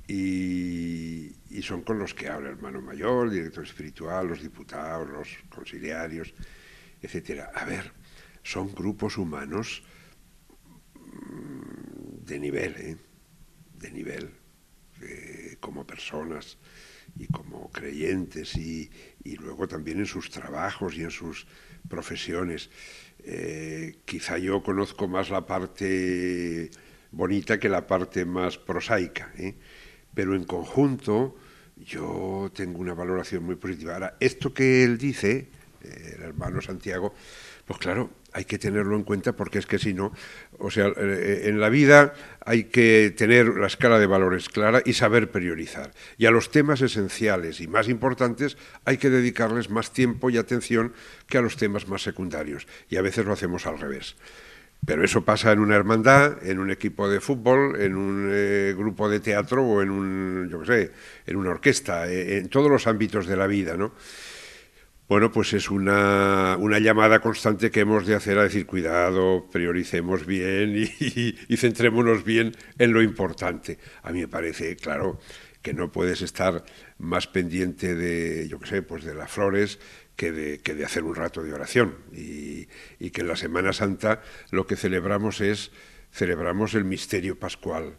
y, 0.07 1.31
son 1.63 1.83
con 1.83 1.99
los 1.99 2.13
que 2.13 2.29
habla 2.29 2.51
el 2.51 2.57
hermano 2.57 2.83
mayor, 2.83 3.29
el 3.29 3.35
director 3.35 3.65
espiritual, 3.65 4.27
los 4.27 4.43
diputados, 4.43 5.09
los 5.09 5.29
conciliarios, 5.49 6.35
etcétera. 7.01 7.53
A 7.55 7.65
ver, 7.65 7.91
son 8.45 8.73
grupos 8.73 9.19
humanos 9.19 9.83
mm, 10.95 12.25
de 12.25 12.39
nivel, 12.39 12.75
¿eh? 12.77 12.97
de 13.81 13.91
nivel, 13.91 14.31
eh, 15.03 15.57
como 15.59 15.85
personas 15.87 16.59
y 17.17 17.27
como 17.27 17.71
creyentes 17.71 18.57
y, 18.57 18.91
luego 19.41 19.67
también 19.67 19.99
en 19.99 20.07
sus 20.07 20.31
trabajos 20.31 20.97
y 20.97 21.03
en 21.03 21.11
sus 21.11 21.47
profesiones. 21.89 22.71
Eh, 23.19 24.01
quizá 24.05 24.39
yo 24.39 24.63
conozco 24.63 25.09
más 25.09 25.31
la 25.31 25.47
parte 25.47 26.71
bonita 27.11 27.59
que 27.59 27.69
la 27.69 27.87
parte 27.87 28.25
más 28.25 28.59
prosaica, 28.59 29.33
¿eh? 29.39 29.55
pero 30.15 30.35
en 30.35 30.45
conjunto 30.45 31.37
yo 31.77 32.51
tengo 32.55 32.79
una 32.79 32.95
valoración 32.95 33.45
muy 33.45 33.57
positiva. 33.57 33.95
Ahora, 33.95 34.17
esto 34.21 34.53
que 34.53 34.85
él 34.85 34.99
dice, 34.99 35.49
el 35.83 36.23
hermano 36.23 36.61
Santiago, 36.61 37.15
pues 37.67 37.79
claro, 37.79 38.11
hay 38.35 38.45
que 38.45 38.59
tenerlo 38.59 38.97
en 38.97 39.05
cuenta 39.05 39.35
porque 39.35 39.59
es 39.59 39.67
que 39.67 39.79
si 39.79 39.95
no, 39.95 40.13
o 40.59 40.71
sea, 40.71 40.89
eh, 40.97 41.43
en 41.45 41.61
la 41.61 41.69
vida 41.69 42.15
hay 42.45 42.65
que 42.65 43.15
tener 43.17 43.47
la 43.47 43.69
escala 43.69 43.99
de 43.99 44.07
valores 44.07 44.49
clara 44.49 44.83
y 44.85 44.95
saber 44.95 45.31
priorizar. 45.31 45.93
Y 46.19 46.27
a 46.27 46.31
los 46.31 46.51
temas 46.51 46.83
esenciales 46.83 47.61
y 47.61 47.69
más 47.69 47.89
importantes 47.89 48.59
hay 48.85 48.99
que 48.99 49.09
dedicarles 49.09 49.71
más 49.71 49.93
tiempo 49.93 50.31
y 50.31 50.37
atención 50.37 50.93
que 51.29 51.39
a 51.39 51.43
los 51.43 51.57
temas 51.57 51.89
más 51.89 52.03
secundarios. 52.03 52.67
Y 52.91 52.97
a 52.97 53.03
veces 53.03 53.25
lo 53.25 53.33
hacemos 53.33 53.67
al 53.67 53.79
revés. 53.79 54.17
Pero 54.85 55.05
eso 55.05 55.25
pasa 55.25 55.53
en 55.53 55.61
una 55.61 55.77
hermandad, 55.77 56.45
en 56.47 56.59
un 56.59 56.71
equipo 56.71 57.09
de 57.09 57.21
fútbol, 57.21 57.81
en 57.81 57.95
un 57.95 58.29
eh, 58.31 58.75
grupo 58.77 59.09
de 59.09 59.21
teatro 59.21 59.65
o 59.65 59.81
en 59.81 59.91
un, 59.91 60.49
yo 60.51 60.61
qué 60.61 60.67
sé, 60.67 60.93
en 61.27 61.37
una 61.37 61.51
orquesta, 61.51 62.11
eh, 62.11 62.39
en 62.39 62.49
todos 62.49 62.71
los 62.71 62.87
ámbitos 62.87 63.27
de 63.27 63.37
la 63.37 63.47
vida, 63.47 63.77
¿no? 63.77 63.95
Bueno, 65.07 65.31
pues 65.31 65.53
es 65.53 65.71
una, 65.71 66.57
llamada 66.81 67.21
constante 67.21 67.71
que 67.71 67.81
hemos 67.81 68.07
de 68.07 68.15
hacer 68.15 68.39
a 68.39 68.45
decir, 68.45 68.65
cuidado, 68.65 69.51
prioricemos 69.53 70.25
bien 70.25 70.75
y, 70.99 71.57
centrémonos 71.59 72.25
bien 72.25 72.53
en 72.79 72.93
lo 72.95 73.03
importante. 73.03 73.79
A 74.03 74.13
mí 74.13 74.21
me 74.21 74.29
parece, 74.29 74.77
claro, 74.77 75.21
que 75.61 75.75
no 75.75 75.93
puedes 75.93 76.23
estar 76.23 76.65
más 76.97 77.27
pendiente 77.27 77.95
de, 77.95 78.49
yo 78.49 78.59
qué 78.59 78.67
sé, 78.67 78.83
pues 78.83 79.05
de 79.05 79.15
las 79.15 79.31
flores 79.31 79.79
que 80.17 80.33
de, 80.33 80.61
que 80.61 80.75
de 80.75 80.87
hacer 80.87 81.05
un 81.05 81.15
rato 81.15 81.43
de 81.43 81.53
oración. 81.53 81.97
Y, 82.11 82.69
y 82.99 83.11
que 83.11 83.21
en 83.21 83.29
la 83.29 83.37
Semana 83.37 83.75
Santa 83.75 84.23
lo 84.51 84.67
que 84.67 84.77
celebramos 84.77 85.43
es, 85.43 85.71
celebramos 86.13 86.73
el 86.73 86.85
misterio 86.85 87.39
pascual 87.39 87.99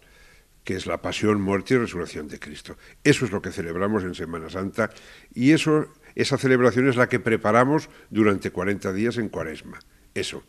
que 0.63 0.75
es 0.75 0.87
la 0.87 0.99
pasión, 0.99 1.39
muerte 1.39 1.75
y 1.75 1.77
resurrección 1.77 2.27
de 2.27 2.39
Cristo. 2.39 2.75
Eso 3.03 3.23
es 3.25 3.31
lo 3.31 3.39
que 3.39 3.51
celebramos 3.51 4.03
en 4.03 4.15
Semana 4.15 4.49
Santa 4.49 4.89
y 5.31 5.51
eso 5.51 5.93
esa 6.15 6.37
celebración 6.37 6.87
es 6.87 6.95
la 6.95 7.09
que 7.09 7.19
preparamos 7.19 7.89
durante 8.09 8.51
40 8.51 8.93
días 8.93 9.17
en 9.17 9.29
Cuaresma. 9.29 9.79
Eso. 10.13 10.43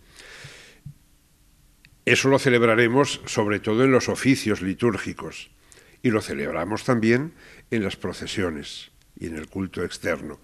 Eso 2.04 2.28
lo 2.28 2.38
celebraremos 2.38 3.20
sobre 3.26 3.58
todo 3.58 3.82
en 3.82 3.90
los 3.90 4.08
oficios 4.08 4.62
litúrgicos 4.62 5.50
y 6.02 6.11
lo 6.11 6.23
celebramos 6.23 6.85
también 6.85 7.35
en 7.73 7.82
las 7.82 7.96
procesiones 7.96 8.92
y 9.18 9.26
en 9.26 9.37
el 9.37 9.49
culto 9.49 9.82
externo. 9.82 10.40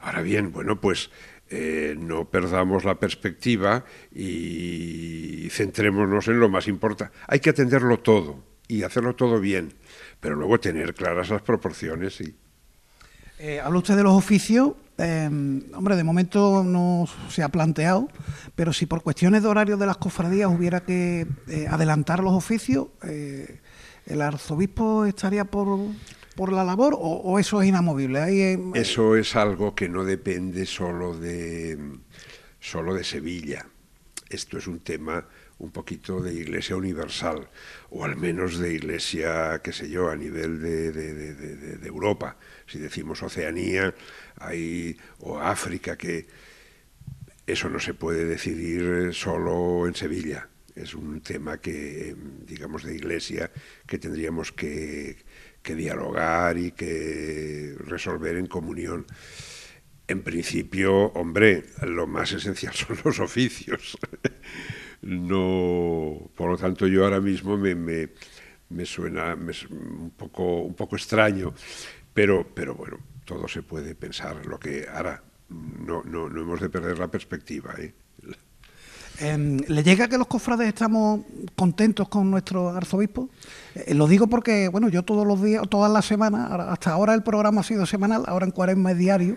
Ahora 0.00 0.22
bien, 0.22 0.52
bueno, 0.52 0.80
pues 0.80 1.10
eh, 1.48 1.96
no 1.98 2.30
perdamos 2.30 2.84
la 2.84 3.00
perspectiva 3.00 3.84
y 4.14 5.48
centrémonos 5.50 6.28
en 6.28 6.38
lo 6.38 6.48
más 6.48 6.68
importante. 6.68 7.12
Hay 7.26 7.40
que 7.40 7.50
atenderlo 7.50 7.98
todo 7.98 8.44
y 8.68 8.84
hacerlo 8.84 9.16
todo 9.16 9.40
bien, 9.40 9.74
pero 10.20 10.36
luego 10.36 10.60
tener 10.60 10.94
claras 10.94 11.28
las 11.30 11.42
proporciones 11.42 12.20
y... 12.20 12.36
Eh, 13.42 13.58
habla 13.58 13.78
usted 13.78 13.96
de 13.96 14.02
los 14.02 14.12
oficios. 14.12 14.72
Em, 14.98 15.62
hombre, 15.72 15.96
de 15.96 16.04
momento 16.04 16.62
no 16.62 17.06
se 17.30 17.42
ha 17.42 17.48
planteado, 17.48 18.06
pero 18.54 18.74
si 18.74 18.84
por 18.84 19.02
cuestiones 19.02 19.42
de 19.42 19.48
horario 19.48 19.78
de 19.78 19.86
las 19.86 19.96
cofradías 19.96 20.50
hubiera 20.50 20.80
que 20.80 21.26
eh, 21.48 21.66
adelantar 21.66 22.22
los 22.22 22.34
oficios, 22.34 22.88
eh, 23.02 23.60
¿el 24.04 24.20
arzobispo 24.20 25.06
estaría 25.06 25.46
por, 25.46 25.78
por 26.36 26.52
la 26.52 26.64
labor 26.64 26.94
o, 27.00 27.38
eso 27.38 27.62
es 27.62 27.68
inamovible? 27.68 28.60
eso 28.74 29.16
es 29.16 29.34
algo 29.36 29.74
que 29.74 29.88
no 29.88 30.04
depende 30.04 30.66
solo 30.66 31.16
de, 31.16 31.78
solo 32.60 32.92
de 32.92 33.04
Sevilla. 33.04 33.64
Esto 34.28 34.58
es 34.58 34.66
un 34.66 34.80
tema 34.80 35.24
un 35.60 35.70
poquito 35.70 36.20
de 36.20 36.34
iglesia 36.34 36.74
universal, 36.76 37.48
o 37.90 38.04
al 38.04 38.16
menos 38.16 38.58
de 38.58 38.74
iglesia, 38.74 39.60
qué 39.62 39.72
sé 39.72 39.88
yo, 39.88 40.10
a 40.10 40.16
nivel 40.16 40.60
de, 40.60 40.92
de 40.92 41.86
Europa 41.86 42.36
si 42.70 42.78
decimos 42.78 43.22
Oceanía 43.22 43.94
hay, 44.36 44.96
o 45.18 45.38
África, 45.38 45.96
que 45.96 46.26
eso 47.46 47.68
no 47.68 47.80
se 47.80 47.94
puede 47.94 48.24
decidir 48.24 49.12
solo 49.12 49.86
en 49.86 49.94
Sevilla. 49.94 50.48
Es 50.74 50.94
un 50.94 51.20
tema 51.20 51.60
que, 51.60 52.14
digamos, 52.46 52.84
de 52.84 52.94
iglesia 52.94 53.50
que 53.86 53.98
tendríamos 53.98 54.52
que, 54.52 55.16
que 55.62 55.74
dialogar 55.74 56.56
y 56.58 56.70
que 56.70 57.74
resolver 57.86 58.36
en 58.36 58.46
comunión. 58.46 59.04
En 60.06 60.22
principio, 60.22 61.06
hombre, 61.14 61.64
lo 61.82 62.06
más 62.06 62.32
esencial 62.32 62.72
son 62.74 62.98
los 63.04 63.18
oficios. 63.18 63.98
No, 65.02 66.30
por 66.36 66.50
lo 66.50 66.56
tanto, 66.56 66.86
yo 66.86 67.04
ahora 67.04 67.20
mismo 67.20 67.56
me, 67.56 67.74
me, 67.74 68.10
me 68.68 68.84
suena 68.84 69.34
un, 69.34 70.12
poco, 70.16 70.62
un 70.62 70.74
poco 70.74 70.96
extraño 70.96 71.54
pero, 72.12 72.46
pero 72.54 72.74
bueno, 72.74 72.98
todo 73.24 73.48
se 73.48 73.62
puede 73.62 73.94
pensar. 73.94 74.44
Lo 74.46 74.58
que 74.58 74.86
ahora 74.92 75.22
no, 75.48 76.02
no, 76.02 76.28
no 76.28 76.42
hemos 76.42 76.60
de 76.60 76.68
perder 76.68 76.98
la 76.98 77.08
perspectiva. 77.08 77.74
¿eh? 77.78 77.94
Em, 79.20 79.58
¿Le 79.68 79.82
llega 79.82 80.08
que 80.08 80.18
los 80.18 80.26
cofrades 80.26 80.68
estamos 80.68 81.20
contentos 81.54 82.08
con 82.08 82.30
nuestro 82.30 82.70
arzobispo? 82.70 83.28
Eh, 83.74 83.94
lo 83.94 84.08
digo 84.08 84.26
porque, 84.26 84.68
bueno, 84.68 84.88
yo 84.88 85.02
todos 85.02 85.26
los 85.26 85.42
días, 85.42 85.62
todas 85.68 85.90
las 85.92 86.04
semanas, 86.04 86.50
hasta 86.50 86.90
ahora 86.90 87.14
el 87.14 87.22
programa 87.22 87.60
ha 87.60 87.64
sido 87.64 87.86
semanal, 87.86 88.24
ahora 88.26 88.46
en 88.46 88.52
cuaresma 88.52 88.92
es 88.92 88.98
diario, 88.98 89.36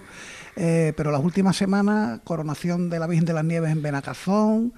eh, 0.56 0.94
pero 0.96 1.12
las 1.12 1.24
últimas 1.24 1.58
semanas, 1.58 2.20
coronación 2.24 2.90
de 2.90 3.00
la 3.00 3.08
Virgen 3.08 3.26
de 3.26 3.34
las 3.34 3.44
Nieves 3.44 3.72
en 3.72 3.82
Benacazón, 3.82 4.74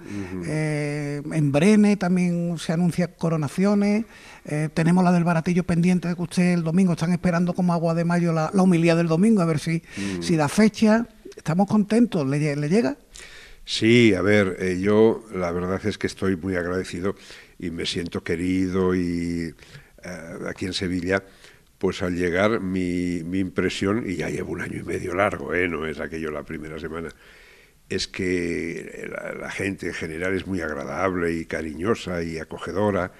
eh, 0.46 1.20
en 1.30 1.52
Brene 1.52 1.96
también 1.96 2.56
se 2.58 2.72
anuncian 2.72 3.10
coronaciones, 3.18 4.06
eh, 4.46 4.70
tenemos 4.72 5.04
la 5.04 5.12
del 5.12 5.24
baratillo 5.24 5.64
pendiente 5.64 6.08
de 6.08 6.14
que 6.14 6.22
usted 6.22 6.54
el 6.54 6.62
domingo 6.62 6.92
están 6.92 7.12
esperando 7.12 7.52
como 7.52 7.72
agua 7.72 7.94
de 7.94 8.04
mayo 8.04 8.32
la, 8.32 8.50
la 8.54 8.62
humildad 8.62 8.96
del 8.96 9.08
domingo, 9.08 9.42
a 9.42 9.44
ver 9.44 9.58
si, 9.58 9.82
mm. 9.96 10.22
si 10.22 10.36
da 10.36 10.48
fecha. 10.48 11.06
Estamos 11.36 11.66
contentos, 11.68 12.26
¿le, 12.26 12.38
llega? 12.68 12.96
Sí, 13.66 14.14
a 14.14 14.22
ver, 14.22 14.78
yo 14.78 15.24
la 15.34 15.52
verdad 15.52 15.84
es 15.84 15.98
que 15.98 16.06
estoy 16.06 16.36
muy 16.36 16.56
agradecido 16.56 17.14
y 17.58 17.70
me 17.70 17.84
siento 17.84 18.22
querido 18.22 18.94
y 18.94 19.54
aquí 20.48 20.64
en 20.64 20.72
Sevilla 20.72 21.22
pues 21.86 22.02
al 22.02 22.16
llegar 22.16 22.58
mi, 22.58 23.18
impresión, 23.18 24.02
y 24.10 24.16
ya 24.16 24.28
llevo 24.28 24.50
un 24.50 24.60
año 24.60 24.80
y 24.80 24.82
medio 24.82 25.14
largo, 25.14 25.54
¿eh? 25.54 25.68
no 25.68 25.86
es 25.86 26.00
aquello 26.00 26.32
la 26.32 26.42
primera 26.42 26.80
semana, 26.80 27.10
es 27.88 28.08
que 28.08 29.08
la, 29.38 29.48
gente 29.52 29.86
en 29.86 29.94
general 29.94 30.34
es 30.34 30.48
muy 30.48 30.60
agradable 30.60 31.32
y 31.34 31.44
cariñosa 31.44 32.24
y 32.24 32.38
acogedora 32.38 33.12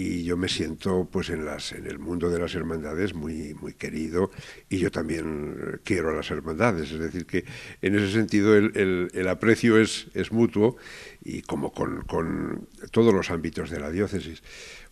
y 0.00 0.24
yo 0.24 0.36
me 0.36 0.48
siento 0.48 1.08
pues 1.10 1.30
en 1.30 1.44
las 1.44 1.72
en 1.72 1.86
el 1.86 1.98
mundo 1.98 2.30
de 2.30 2.38
las 2.38 2.54
hermandades 2.54 3.14
muy 3.14 3.54
muy 3.54 3.74
querido 3.74 4.30
y 4.68 4.78
yo 4.78 4.90
también 4.90 5.80
quiero 5.84 6.10
a 6.10 6.14
las 6.14 6.30
hermandades 6.30 6.90
es 6.92 6.98
decir 6.98 7.26
que 7.26 7.44
en 7.82 7.94
ese 7.96 8.12
sentido 8.12 8.56
el, 8.56 9.10
el, 9.12 9.28
aprecio 9.28 9.78
es, 9.78 10.08
es 10.14 10.32
mutuo 10.32 10.76
y 11.22 11.42
como 11.42 11.72
con, 11.72 12.02
con 12.02 12.68
todos 12.90 13.12
los 13.12 13.30
ámbitos 13.30 13.70
de 13.70 13.80
la 13.80 13.90
diócesis 13.90 14.42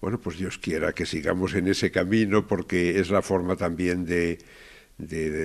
bueno, 0.00 0.20
pues 0.20 0.38
Dios 0.38 0.58
quiera 0.58 0.92
que 0.92 1.06
sigamos 1.06 1.54
en 1.54 1.66
ese 1.66 1.90
camino 1.90 2.46
porque 2.46 3.00
es 3.00 3.10
la 3.10 3.22
forma 3.22 3.56
también 3.56 4.04
de, 4.04 4.38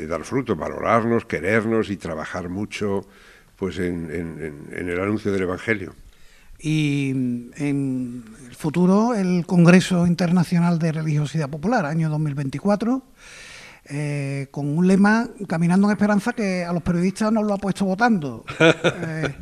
dar 0.07 0.23
fruto, 0.23 0.55
valorarnos, 0.55 1.25
querernos 1.25 1.89
y 1.89 1.97
trabajar 1.97 2.49
mucho 2.49 3.07
pues 3.55 3.79
en, 3.79 4.11
el 4.71 4.99
anuncio 4.99 5.31
del 5.31 5.43
Evangelio. 5.43 5.95
Y 6.65 7.09
en 7.09 7.53
el 7.57 8.55
futuro 8.55 9.13
el 9.15 9.45
Congreso 9.45 10.07
Internacional 10.07 10.79
de 10.79 10.93
Religiosidad 10.93 11.49
Popular, 11.49 11.85
año 11.85 12.09
2024. 12.09 13.03
Eh, 13.89 14.47
con 14.49 14.77
un 14.77 14.87
lema 14.87 15.29
Caminando 15.45 15.87
en 15.87 15.91
Esperanza 15.91 16.31
que 16.31 16.63
a 16.63 16.71
los 16.71 16.81
periodistas 16.81 17.33
nos 17.33 17.43
lo 17.43 17.53
ha 17.53 17.57
puesto 17.57 17.83
votando. 17.83 18.45
Eh, 19.05 19.33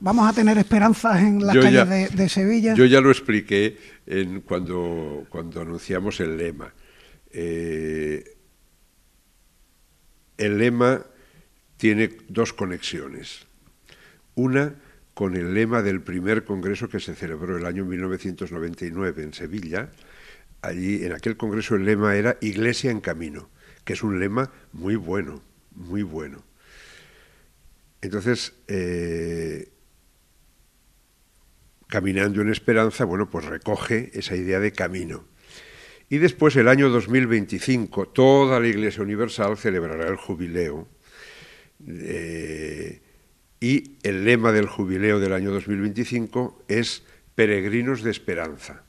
vamos 0.00 0.28
a 0.28 0.32
tener 0.32 0.56
esperanzas 0.56 1.20
en 1.20 1.44
las 1.44 1.54
calles 1.56 2.14
de, 2.14 2.28
Sevilla. 2.28 2.74
Yo 2.74 2.86
ya 2.86 3.00
lo 3.00 3.10
expliqué 3.10 3.76
en 4.06 4.40
cuando, 4.40 5.26
cuando 5.28 5.60
anunciamos 5.60 6.20
el 6.20 6.38
lema. 6.38 6.72
Eh, 7.30 8.24
el 10.38 10.58
lema 10.58 11.04
tiene 11.76 12.10
dos 12.28 12.52
conexiones. 12.52 13.46
Una 14.34 14.74
con 15.14 15.36
el 15.36 15.54
lema 15.54 15.82
del 15.82 16.02
primer 16.02 16.44
congreso 16.44 16.88
que 16.88 17.00
se 17.00 17.14
celebró 17.14 17.56
el 17.56 17.66
año 17.66 17.84
1999 17.84 19.22
en 19.22 19.32
Sevilla. 19.32 19.90
Allí, 20.60 21.04
en 21.04 21.12
aquel 21.12 21.36
congreso, 21.36 21.76
el 21.76 21.84
lema 21.84 22.16
era 22.16 22.36
Iglesia 22.40 22.90
en 22.90 23.00
Camino 23.00 23.48
que 23.84 23.92
es 23.92 24.02
un 24.02 24.18
lema 24.18 24.50
muy 24.72 24.96
bueno, 24.96 25.42
muy 25.74 26.02
bueno. 26.02 26.42
Entonces, 28.00 28.54
eh, 28.66 29.68
Caminando 31.86 32.40
en 32.40 32.50
Esperanza, 32.50 33.04
bueno, 33.04 33.30
pues 33.30 33.44
recoge 33.44 34.10
esa 34.14 34.34
idea 34.34 34.58
de 34.58 34.72
camino. 34.72 35.26
Y 36.08 36.18
después, 36.18 36.56
el 36.56 36.68
año 36.68 36.88
2025, 36.88 38.08
toda 38.08 38.58
la 38.58 38.66
Iglesia 38.66 39.02
Universal 39.02 39.56
celebrará 39.56 40.08
el 40.08 40.16
jubileo. 40.16 40.88
Eh, 41.86 43.00
y 43.64 43.96
el 44.02 44.26
lema 44.26 44.52
del 44.52 44.66
jubileo 44.66 45.18
del 45.18 45.32
año 45.32 45.50
2025 45.50 46.64
es 46.68 47.02
Peregrinos 47.34 48.02
de 48.02 48.10
Esperanza. 48.10 48.82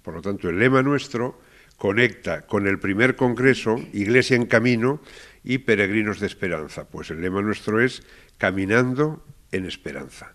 Por 0.00 0.14
lo 0.14 0.22
tanto, 0.22 0.48
el 0.48 0.58
lema 0.58 0.82
nuestro 0.82 1.38
conecta 1.76 2.46
con 2.46 2.66
el 2.66 2.78
primer 2.78 3.16
congreso, 3.16 3.76
Iglesia 3.92 4.36
en 4.36 4.46
Camino 4.46 5.02
y 5.42 5.58
Peregrinos 5.58 6.20
de 6.20 6.26
Esperanza. 6.26 6.88
Pues 6.88 7.10
el 7.10 7.20
lema 7.20 7.42
nuestro 7.42 7.82
es 7.82 8.02
Caminando 8.38 9.22
en 9.52 9.66
Esperanza. 9.66 10.32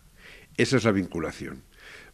Esa 0.55 0.77
es 0.77 0.83
la 0.83 0.91
vinculación. 0.91 1.63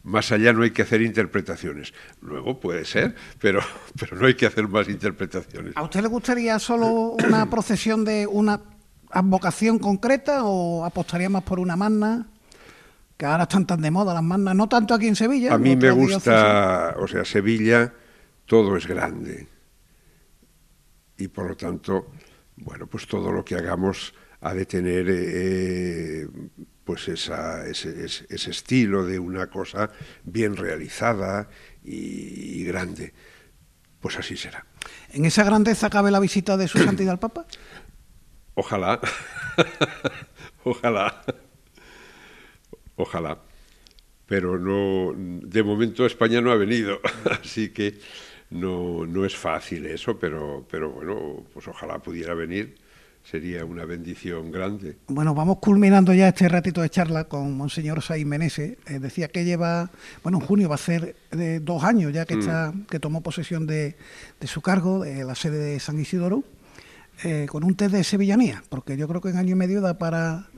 Más 0.02 0.32
allá 0.32 0.54
no 0.54 0.62
hay 0.62 0.70
que 0.70 0.80
hacer 0.80 1.02
interpretaciones. 1.02 1.92
Luego 2.22 2.58
puede 2.58 2.86
ser, 2.86 3.14
pero, 3.38 3.60
pero 4.00 4.16
no 4.16 4.26
hay 4.26 4.34
que 4.34 4.46
hacer 4.46 4.66
más 4.66 4.88
interpretaciones. 4.88 5.76
¿A 5.76 5.82
usted 5.82 6.00
le 6.00 6.08
gustaría 6.08 6.58
solo 6.58 7.16
una 7.22 7.50
procesión 7.50 8.02
de 8.02 8.26
una 8.26 8.62
advocación 9.10 9.78
concreta 9.78 10.44
o 10.44 10.84
apostaría 10.84 11.28
más 11.28 11.42
por 11.42 11.60
una 11.60 11.76
magna? 11.76 12.26
Que 13.16 13.24
ahora 13.24 13.44
están 13.44 13.66
tan 13.66 13.80
de 13.80 13.90
moda 13.90 14.12
las 14.12 14.22
magnas, 14.22 14.54
no 14.54 14.68
tanto 14.68 14.92
aquí 14.92 15.06
en 15.06 15.16
Sevilla. 15.16 15.54
A 15.54 15.58
mí 15.58 15.74
me 15.74 15.90
gusta, 15.90 16.96
o 16.98 17.08
sea, 17.08 17.24
Sevilla 17.24 17.92
todo 18.44 18.76
es 18.76 18.86
grande. 18.86 19.48
Y 21.18 21.28
por 21.28 21.48
lo 21.48 21.56
tanto, 21.56 22.12
bueno, 22.56 22.86
pues 22.86 23.06
todo 23.06 23.32
lo 23.32 23.44
que 23.44 23.54
hagamos 23.54 24.14
ha 24.40 24.54
de 24.54 24.66
tener 24.66 25.06
eh, 25.08 26.28
pues 26.84 27.08
esa, 27.08 27.66
ese, 27.66 28.24
estilo 28.28 29.04
de 29.04 29.18
una 29.18 29.48
cosa 29.48 29.90
bien 30.24 30.56
realizada 30.56 31.48
y, 31.82 32.64
grande. 32.64 33.12
Pues 34.00 34.16
así 34.18 34.36
será. 34.36 34.64
¿En 35.12 35.24
esa 35.24 35.42
grandeza 35.42 35.90
cabe 35.90 36.10
la 36.10 36.20
visita 36.20 36.56
de 36.56 36.68
su 36.68 36.78
santidad 36.84 37.12
al 37.12 37.18
Papa? 37.18 37.46
Ojalá, 38.56 39.00
ojalá, 40.64 41.22
ojalá. 42.96 43.38
Pero 44.26 44.58
no, 44.58 45.12
de 45.14 45.62
momento 45.62 46.06
España 46.06 46.40
no 46.40 46.50
ha 46.50 46.56
venido, 46.56 47.00
así 47.30 47.68
que 47.68 47.98
no, 48.50 49.06
no 49.06 49.26
es 49.26 49.36
fácil 49.36 49.84
eso, 49.84 50.18
pero, 50.18 50.66
pero 50.70 50.90
bueno, 50.90 51.44
pues 51.52 51.68
ojalá 51.68 51.98
pudiera 51.98 52.32
venir 52.32 52.78
sería 53.30 53.64
una 53.64 53.84
bendición 53.84 54.52
grande. 54.52 54.96
Bueno, 55.08 55.34
vamos 55.34 55.58
culminando 55.58 56.14
ya 56.14 56.28
este 56.28 56.48
ratito 56.48 56.80
de 56.80 56.90
charla 56.90 57.24
con 57.24 57.56
Monseñor 57.56 58.00
Saiz 58.00 58.24
Menese. 58.24 58.78
Eh, 58.86 59.00
decía 59.00 59.28
que 59.28 59.44
lleva, 59.44 59.90
bueno, 60.22 60.38
en 60.38 60.46
junio 60.46 60.68
va 60.68 60.76
a 60.76 60.78
ser 60.78 61.16
de 61.32 61.58
dos 61.58 61.82
años 61.82 62.12
ya 62.12 62.24
que, 62.24 62.36
mm. 62.36 62.40
está, 62.40 62.72
que 62.88 63.00
tomó 63.00 63.22
posesión 63.22 63.66
de, 63.66 63.96
de, 64.38 64.46
su 64.46 64.60
cargo, 64.60 65.00
de 65.00 65.24
la 65.24 65.34
sede 65.34 65.58
de 65.58 65.80
San 65.80 65.98
Isidoro, 65.98 66.44
eh, 67.24 67.46
con 67.48 67.64
un 67.64 67.74
test 67.74 67.92
de 67.92 68.04
sevillanía, 68.04 68.62
porque 68.68 68.96
yo 68.96 69.08
creo 69.08 69.20
que 69.20 69.30
en 69.30 69.36
año 69.36 69.52
y 69.52 69.58
medio 69.58 69.80
da 69.80 69.98
para, 69.98 70.48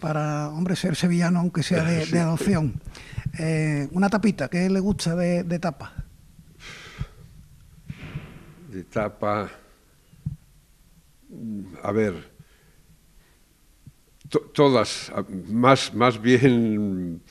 para 0.00 0.48
hombre, 0.48 0.76
ser 0.76 0.96
sevillano, 0.96 1.40
aunque 1.40 1.62
sea 1.62 1.84
de, 1.84 2.18
adopción. 2.18 2.80
Eh, 3.38 3.88
una 3.92 4.08
tapita, 4.08 4.48
¿qué 4.48 4.68
le 4.68 4.80
gusta 4.80 5.16
de, 5.16 5.44
de 5.44 5.58
tapa? 5.58 6.02
de 8.72 8.80
etapa, 8.80 9.50
a 11.82 11.92
ver, 11.92 12.32
todas, 14.54 15.12
más, 15.48 15.92
más 15.92 16.20
bien 16.20 17.22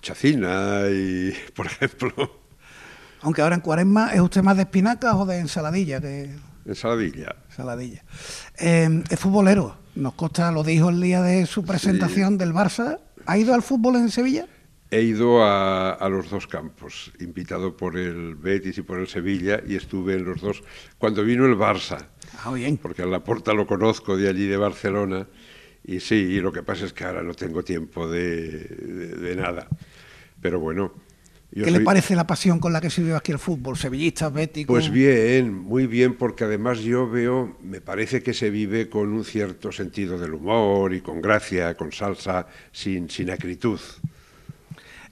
chacina 0.00 0.84
y, 0.90 1.34
por 1.54 1.66
ejemplo. 1.66 2.40
Aunque 3.20 3.42
ahora 3.42 3.56
en 3.56 3.60
cuaresma, 3.60 4.14
¿es 4.14 4.20
usted 4.20 4.42
más 4.42 4.56
de 4.56 4.62
espinacas 4.62 5.14
o 5.14 5.26
de 5.26 5.40
ensaladilla? 5.40 6.00
Que... 6.00 6.34
Ensaladilla. 6.64 7.36
Ensaladilla. 7.48 8.04
Eh, 8.58 9.02
es 9.10 9.18
futbolero, 9.18 9.76
nos 9.94 10.14
consta, 10.14 10.52
lo 10.52 10.62
dijo 10.62 10.90
el 10.90 11.00
día 11.00 11.22
de 11.22 11.46
su 11.46 11.64
presentación 11.64 12.38
del 12.38 12.52
Barça. 12.52 12.98
¿Ha 13.26 13.38
ido 13.38 13.54
al 13.54 13.62
fútbol 13.62 13.96
en 13.96 14.10
Sevilla? 14.10 14.46
He 14.90 15.00
ido 15.00 15.42
a, 15.42 16.06
los 16.10 16.28
dos 16.28 16.46
campos, 16.46 17.12
invitado 17.18 17.76
por 17.76 17.96
el 17.96 18.34
Betis 18.34 18.76
y 18.76 18.82
por 18.82 18.98
el 18.98 19.08
Sevilla, 19.08 19.62
y 19.66 19.74
estuve 19.74 20.14
en 20.14 20.24
los 20.24 20.42
dos. 20.42 20.62
Cuando 20.98 21.24
vino 21.24 21.46
el 21.46 21.56
Barça, 21.56 22.08
ah, 22.44 22.52
bien. 22.52 22.76
porque 22.76 23.00
a 23.00 23.06
la 23.06 23.24
Porta 23.24 23.54
lo 23.54 23.66
conozco 23.66 24.18
de 24.18 24.28
allí 24.28 24.46
de 24.46 24.58
Barcelona, 24.58 25.26
y 25.82 26.00
sí, 26.00 26.14
y 26.14 26.40
lo 26.40 26.52
que 26.52 26.62
pasa 26.62 26.84
es 26.84 26.92
que 26.92 27.04
ahora 27.04 27.22
no 27.22 27.32
tengo 27.32 27.64
tiempo 27.64 28.06
de, 28.06 29.34
nada. 29.34 29.66
Pero 30.40 30.60
bueno. 30.60 30.92
¿Qué 31.54 31.70
le 31.70 31.80
parece 31.80 32.16
la 32.16 32.26
pasión 32.26 32.58
con 32.58 32.72
la 32.72 32.80
que 32.80 32.88
se 32.88 33.02
vive 33.02 33.14
aquí 33.14 33.30
el 33.30 33.38
fútbol? 33.38 33.76
¿Sevillista, 33.76 34.30
bético? 34.30 34.72
Pues 34.72 34.90
bien, 34.90 35.52
muy 35.52 35.86
bien, 35.86 36.16
porque 36.16 36.44
además 36.44 36.78
yo 36.80 37.08
veo, 37.10 37.58
me 37.62 37.82
parece 37.82 38.22
que 38.22 38.32
se 38.32 38.48
vive 38.48 38.88
con 38.88 39.12
un 39.12 39.22
cierto 39.22 39.70
sentido 39.70 40.18
del 40.18 40.32
humor 40.32 40.94
y 40.94 41.02
con 41.02 41.20
gracia, 41.20 41.74
con 41.76 41.92
salsa, 41.92 42.46
sin, 42.72 43.10
sin 43.10 43.30
acritud. 43.30 43.78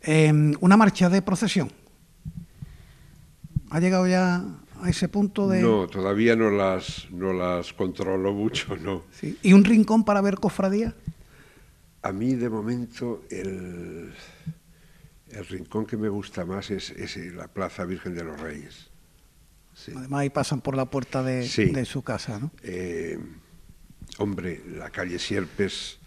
Em, 0.00 0.54
una 0.60 0.78
marcha 0.78 1.10
de 1.10 1.20
procesión. 1.20 1.70
¿Ha 3.68 3.78
llegado 3.78 4.08
ya 4.08 4.42
a 4.80 4.88
ese 4.88 5.08
punto 5.08 5.46
de...? 5.46 5.60
No, 5.60 5.88
todavía 5.88 6.36
no 6.36 6.50
las, 6.50 7.06
no 7.10 7.34
las 7.34 7.74
controlo 7.74 8.32
mucho, 8.32 8.78
no. 8.78 9.02
¿Y 9.42 9.52
un 9.52 9.64
rincón 9.64 10.06
para 10.06 10.22
ver 10.22 10.36
cofradía? 10.36 10.94
A 12.00 12.12
mí, 12.12 12.34
de 12.34 12.48
momento, 12.48 13.24
el, 13.28 14.14
el 15.30 15.46
rincón 15.46 15.86
que 15.86 15.96
me 15.96 16.08
gusta 16.08 16.44
más 16.44 16.70
es, 16.70 16.92
la 17.34 17.48
Plaza 17.48 17.84
Virgen 17.84 18.14
de 18.14 18.24
los 18.24 18.40
Reyes. 18.40 18.90
Además, 19.96 20.20
ahí 20.20 20.30
pasan 20.30 20.60
por 20.60 20.76
la 20.76 20.86
puerta 20.86 21.22
de, 21.22 21.48
de 21.48 21.84
su 21.84 22.02
casa, 22.02 22.38
¿no? 22.38 22.50
Eh, 22.62 23.18
hombre, 24.18 24.62
la 24.66 24.90
calle 24.90 25.18
Sierpes 25.18 26.00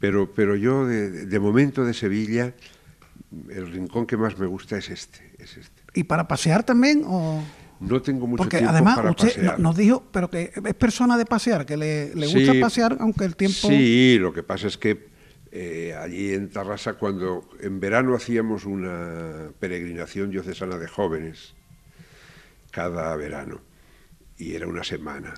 pero, 0.00 0.32
pero 0.32 0.56
yo, 0.56 0.86
de, 0.86 1.40
momento 1.40 1.84
de 1.84 1.92
Sevilla, 1.92 2.54
el 3.50 3.70
rincón 3.70 4.06
que 4.06 4.16
más 4.16 4.38
me 4.38 4.46
gusta 4.46 4.78
es 4.78 4.88
este, 4.88 5.34
es 5.38 5.58
este. 5.58 5.82
¿Y 5.94 6.04
para 6.04 6.26
pasear 6.26 6.64
también? 6.64 7.04
O... 7.06 7.42
No 7.80 8.00
tengo 8.00 8.26
mucho 8.26 8.38
Porque 8.38 8.58
tiempo 8.58 8.72
además 8.72 8.96
para 8.96 9.10
usted 9.10 9.58
nos 9.58 9.76
dijo, 9.76 10.02
pero 10.10 10.30
que 10.30 10.52
es 10.54 10.74
persona 10.74 11.18
de 11.18 11.26
pasear, 11.26 11.66
que 11.66 11.76
le, 11.76 12.12
gusta 12.14 12.52
pasear, 12.60 12.96
aunque 13.00 13.24
el 13.24 13.36
tiempo... 13.36 13.68
Sí, 13.68 14.16
lo 14.18 14.32
que 14.32 14.42
pasa 14.42 14.68
es 14.68 14.78
que 14.78 15.09
eh, 15.52 15.94
allí 15.98 16.32
en 16.32 16.50
Tarrasa, 16.50 16.94
cuando 16.94 17.48
en 17.60 17.80
verano 17.80 18.14
hacíamos 18.14 18.64
una 18.64 19.50
peregrinación 19.58 20.30
diocesana 20.30 20.78
de 20.78 20.88
jóvenes, 20.88 21.54
cada 22.70 23.14
verano, 23.16 23.60
y 24.38 24.54
era 24.54 24.66
una 24.66 24.84
semana 24.84 25.34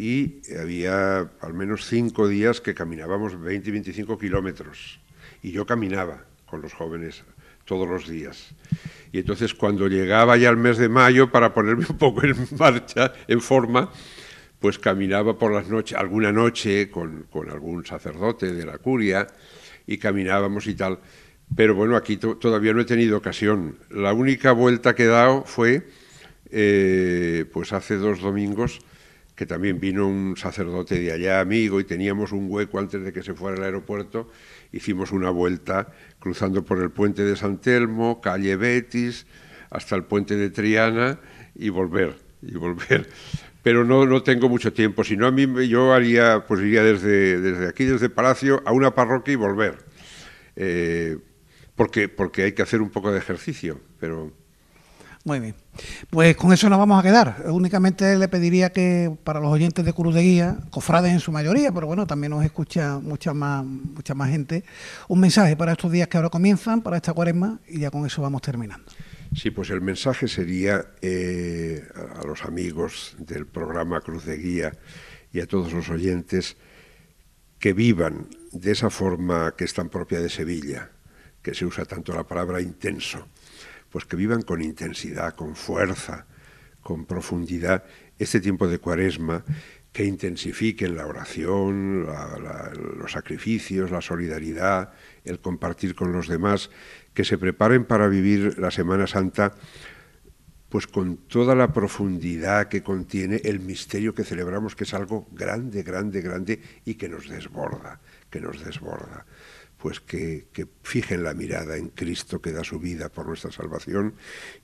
y 0.00 0.42
había 0.56 1.28
al 1.40 1.54
menos 1.54 1.86
cinco 1.86 2.28
días 2.28 2.60
que 2.60 2.72
caminábamos 2.72 3.40
20 3.40 3.68
y 3.68 3.72
25 3.72 4.16
kilómetros 4.16 5.00
y 5.42 5.50
yo 5.50 5.66
caminaba 5.66 6.24
con 6.46 6.62
los 6.62 6.72
jóvenes 6.72 7.24
todos 7.64 7.88
los 7.88 8.08
días. 8.08 8.54
Y 9.10 9.18
entonces 9.18 9.54
cuando 9.54 9.88
llegaba 9.88 10.36
ya 10.36 10.50
el 10.50 10.56
mes 10.56 10.78
de 10.78 10.88
mayo 10.88 11.32
para 11.32 11.52
ponerme 11.52 11.84
un 11.90 11.98
poco 11.98 12.22
en 12.24 12.36
marcha, 12.58 13.12
en 13.26 13.40
forma, 13.40 13.90
pues 14.60 14.78
caminaba 14.78 15.38
por 15.38 15.52
las 15.52 15.68
noches, 15.68 15.96
alguna 15.96 16.32
noche 16.32 16.90
con, 16.90 17.26
algún 17.50 17.86
sacerdote 17.86 18.52
de 18.52 18.66
la 18.66 18.78
curia 18.78 19.26
y 19.86 19.98
caminábamos 19.98 20.66
y 20.66 20.74
tal. 20.74 20.98
Pero 21.54 21.74
bueno, 21.74 21.96
aquí 21.96 22.16
todavía 22.16 22.74
no 22.74 22.80
he 22.80 22.84
tenido 22.84 23.16
ocasión. 23.16 23.78
La 23.90 24.12
única 24.12 24.52
vuelta 24.52 24.94
que 24.94 25.04
he 25.04 25.06
dado 25.06 25.44
fue, 25.44 25.86
eh, 26.50 27.46
pues 27.52 27.72
hace 27.72 27.96
dos 27.96 28.20
domingos, 28.20 28.80
que 29.34 29.46
también 29.46 29.78
vino 29.78 30.06
un 30.08 30.36
sacerdote 30.36 30.98
de 30.98 31.12
allá, 31.12 31.40
amigo, 31.40 31.78
y 31.78 31.84
teníamos 31.84 32.32
un 32.32 32.50
hueco 32.50 32.80
antes 32.80 33.02
de 33.02 33.12
que 33.12 33.22
se 33.22 33.34
fuera 33.34 33.56
al 33.56 33.62
aeropuerto, 33.62 34.28
hicimos 34.72 35.12
una 35.12 35.30
vuelta 35.30 35.92
cruzando 36.18 36.64
por 36.64 36.82
el 36.82 36.90
puente 36.90 37.22
de 37.22 37.36
San 37.36 37.58
Telmo, 37.58 38.20
calle 38.20 38.56
Betis, 38.56 39.26
hasta 39.70 39.94
el 39.94 40.02
puente 40.04 40.34
de 40.36 40.50
Triana 40.50 41.20
y 41.54 41.68
volver, 41.68 42.16
y 42.42 42.56
volver. 42.56 43.08
Pero 43.62 43.84
no, 43.84 44.06
no 44.06 44.22
tengo 44.22 44.48
mucho 44.48 44.72
tiempo, 44.72 45.04
si 45.04 45.16
no 45.16 45.26
a 45.26 45.30
mí 45.30 45.46
yo 45.68 45.92
haría, 45.92 46.44
pues 46.46 46.60
iría 46.60 46.82
desde, 46.82 47.40
desde 47.40 47.68
aquí, 47.68 47.84
desde 47.84 48.08
Palacio, 48.08 48.62
a 48.64 48.72
una 48.72 48.94
parroquia 48.94 49.32
y 49.32 49.36
volver. 49.36 49.78
Eh, 50.56 51.18
porque, 51.74 52.08
porque 52.08 52.44
hay 52.44 52.52
que 52.52 52.62
hacer 52.62 52.80
un 52.80 52.90
poco 52.90 53.12
de 53.12 53.18
ejercicio, 53.18 53.80
pero 54.00 54.32
muy 55.28 55.40
bien. 55.40 55.54
Pues 56.08 56.36
con 56.36 56.54
eso 56.54 56.70
nos 56.70 56.78
vamos 56.78 56.98
a 56.98 57.02
quedar. 57.02 57.44
Únicamente 57.48 58.16
le 58.16 58.28
pediría 58.28 58.70
que 58.70 59.14
para 59.24 59.40
los 59.40 59.52
oyentes 59.52 59.84
de 59.84 59.92
Cruz 59.92 60.14
de 60.14 60.22
Guía, 60.22 60.56
cofrades 60.70 61.12
en 61.12 61.20
su 61.20 61.32
mayoría, 61.32 61.70
pero 61.70 61.86
bueno, 61.86 62.06
también 62.06 62.30
nos 62.30 62.42
escucha 62.44 62.98
mucha 62.98 63.34
más, 63.34 63.62
mucha 63.62 64.14
más 64.14 64.30
gente, 64.30 64.64
un 65.06 65.20
mensaje 65.20 65.54
para 65.54 65.72
estos 65.72 65.92
días 65.92 66.08
que 66.08 66.16
ahora 66.16 66.30
comienzan, 66.30 66.80
para 66.80 66.96
esta 66.96 67.12
cuaresma, 67.12 67.58
y 67.68 67.80
ya 67.80 67.90
con 67.90 68.06
eso 68.06 68.22
vamos 68.22 68.40
terminando. 68.40 68.86
Sí, 69.34 69.50
pues 69.50 69.70
el 69.70 69.80
mensaje 69.80 70.26
sería 70.28 70.86
eh, 71.00 71.86
a 72.16 72.26
los 72.26 72.44
amigos 72.44 73.14
del 73.18 73.46
programa 73.46 74.00
Cruz 74.00 74.24
de 74.24 74.36
Guía 74.36 74.72
y 75.32 75.40
a 75.40 75.46
todos 75.46 75.72
los 75.72 75.88
oyentes 75.90 76.56
que 77.58 77.72
vivan 77.72 78.28
de 78.52 78.72
esa 78.72 78.90
forma 78.90 79.54
que 79.56 79.64
es 79.64 79.74
tan 79.74 79.88
propia 79.88 80.20
de 80.20 80.28
Sevilla, 80.28 80.90
que 81.42 81.54
se 81.54 81.66
usa 81.66 81.84
tanto 81.84 82.14
la 82.14 82.24
palabra 82.24 82.60
intenso 82.60 83.26
pues 83.90 84.04
que 84.04 84.16
vivan 84.16 84.42
con 84.42 84.62
intensidad, 84.62 85.34
con 85.34 85.56
fuerza, 85.56 86.26
con 86.82 87.06
profundidad 87.06 87.84
este 88.18 88.40
tiempo 88.40 88.68
de 88.68 88.78
cuaresma, 88.78 89.44
que 89.92 90.04
intensifiquen 90.04 90.96
la 90.96 91.06
oración, 91.06 92.06
los 92.98 93.12
sacrificios, 93.12 93.90
la 93.90 94.00
solidaridad, 94.00 94.92
el 95.24 95.40
compartir 95.40 95.94
con 95.94 96.12
los 96.12 96.28
demás, 96.28 96.70
que 97.14 97.24
se 97.24 97.38
preparen 97.38 97.84
para 97.84 98.06
vivir 98.06 98.58
la 98.58 98.70
Semana 98.70 99.06
Santa 99.06 99.54
pues 100.68 100.86
con 100.86 101.16
toda 101.28 101.54
la 101.54 101.72
profundidad 101.72 102.68
que 102.68 102.82
contiene 102.82 103.40
el 103.44 103.60
misterio 103.60 104.14
que 104.14 104.24
celebramos, 104.24 104.76
que 104.76 104.84
es 104.84 104.92
algo 104.92 105.26
grande, 105.32 105.82
grande, 105.82 106.20
grande 106.20 106.60
y 106.84 106.94
que 106.94 107.08
nos 107.08 107.28
desborda, 107.28 108.00
que 108.30 108.40
nos 108.40 108.62
desborda. 108.62 109.24
Pues 109.78 110.00
que, 110.00 110.48
fijen 110.82 111.22
la 111.22 111.34
mirada 111.34 111.76
en 111.76 111.90
Cristo 111.90 112.42
que 112.42 112.52
da 112.52 112.64
su 112.64 112.80
vida 112.80 113.08
por 113.08 113.26
nuestra 113.26 113.52
salvación 113.52 114.14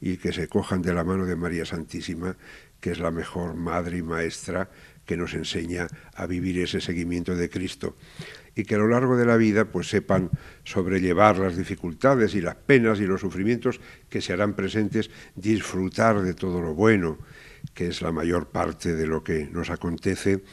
y 0.00 0.16
que 0.16 0.32
se 0.32 0.48
cojan 0.48 0.82
de 0.82 0.92
la 0.92 1.04
mano 1.04 1.24
de 1.24 1.36
María 1.36 1.64
Santísima, 1.64 2.36
que 2.80 2.90
es 2.90 2.98
la 2.98 3.10
mejor 3.10 3.54
madre 3.54 3.98
y 3.98 4.02
maestra 4.02 4.68
que 5.06 5.16
nos 5.16 5.34
enseña 5.34 5.88
a 6.14 6.26
vivir 6.26 6.58
ese 6.58 6.80
seguimiento 6.80 7.34
de 7.36 7.50
Cristo 7.50 7.96
y 8.54 8.64
que 8.64 8.76
a 8.76 8.78
lo 8.78 8.88
largo 8.88 9.16
de 9.16 9.26
la 9.26 9.36
vida 9.36 9.64
pues 9.64 9.88
sepan 9.88 10.30
sobrellevar 10.64 11.38
las 11.38 11.56
dificultades 11.56 12.34
y 12.34 12.40
las 12.40 12.54
penas 12.54 13.00
y 13.00 13.06
los 13.06 13.20
sufrimientos 13.20 13.80
que 14.08 14.20
se 14.20 14.32
harán 14.32 14.54
presentes, 14.54 15.10
disfrutar 15.34 16.22
de 16.22 16.34
todo 16.34 16.60
lo 16.60 16.74
bueno, 16.74 17.18
que 17.74 17.88
es 17.88 18.02
la 18.02 18.12
mayor 18.12 18.50
parte 18.50 18.94
de 18.94 19.06
lo 19.06 19.24
que 19.24 19.46
nos 19.46 19.70
acontece 19.70 20.44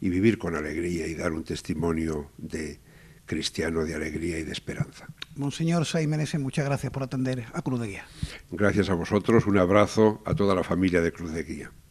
y 0.00 0.08
vivir 0.08 0.38
con 0.38 0.56
alegría 0.56 1.06
y 1.06 1.14
dar 1.14 1.32
un 1.32 1.44
testimonio 1.44 2.30
de 2.38 2.80
cristiano 3.26 3.84
de 3.84 3.94
alegría 3.94 4.38
y 4.38 4.42
de 4.42 4.52
esperanza. 4.52 5.06
Monseñor 5.36 5.86
Saimenese, 5.86 6.38
muchas 6.38 6.64
gracias 6.64 6.90
por 6.90 7.04
atender 7.04 7.44
a 7.52 7.62
Cruz 7.62 7.80
de 7.80 7.86
Guía. 7.86 8.04
Gracias 8.50 8.90
a 8.90 8.94
vosotros, 8.94 9.46
un 9.46 9.58
abrazo 9.58 10.20
a 10.24 10.34
toda 10.34 10.54
la 10.54 10.64
familia 10.64 11.00
de 11.00 11.12
Cruz 11.12 11.32
de 11.32 11.44
Guía. 11.44 11.70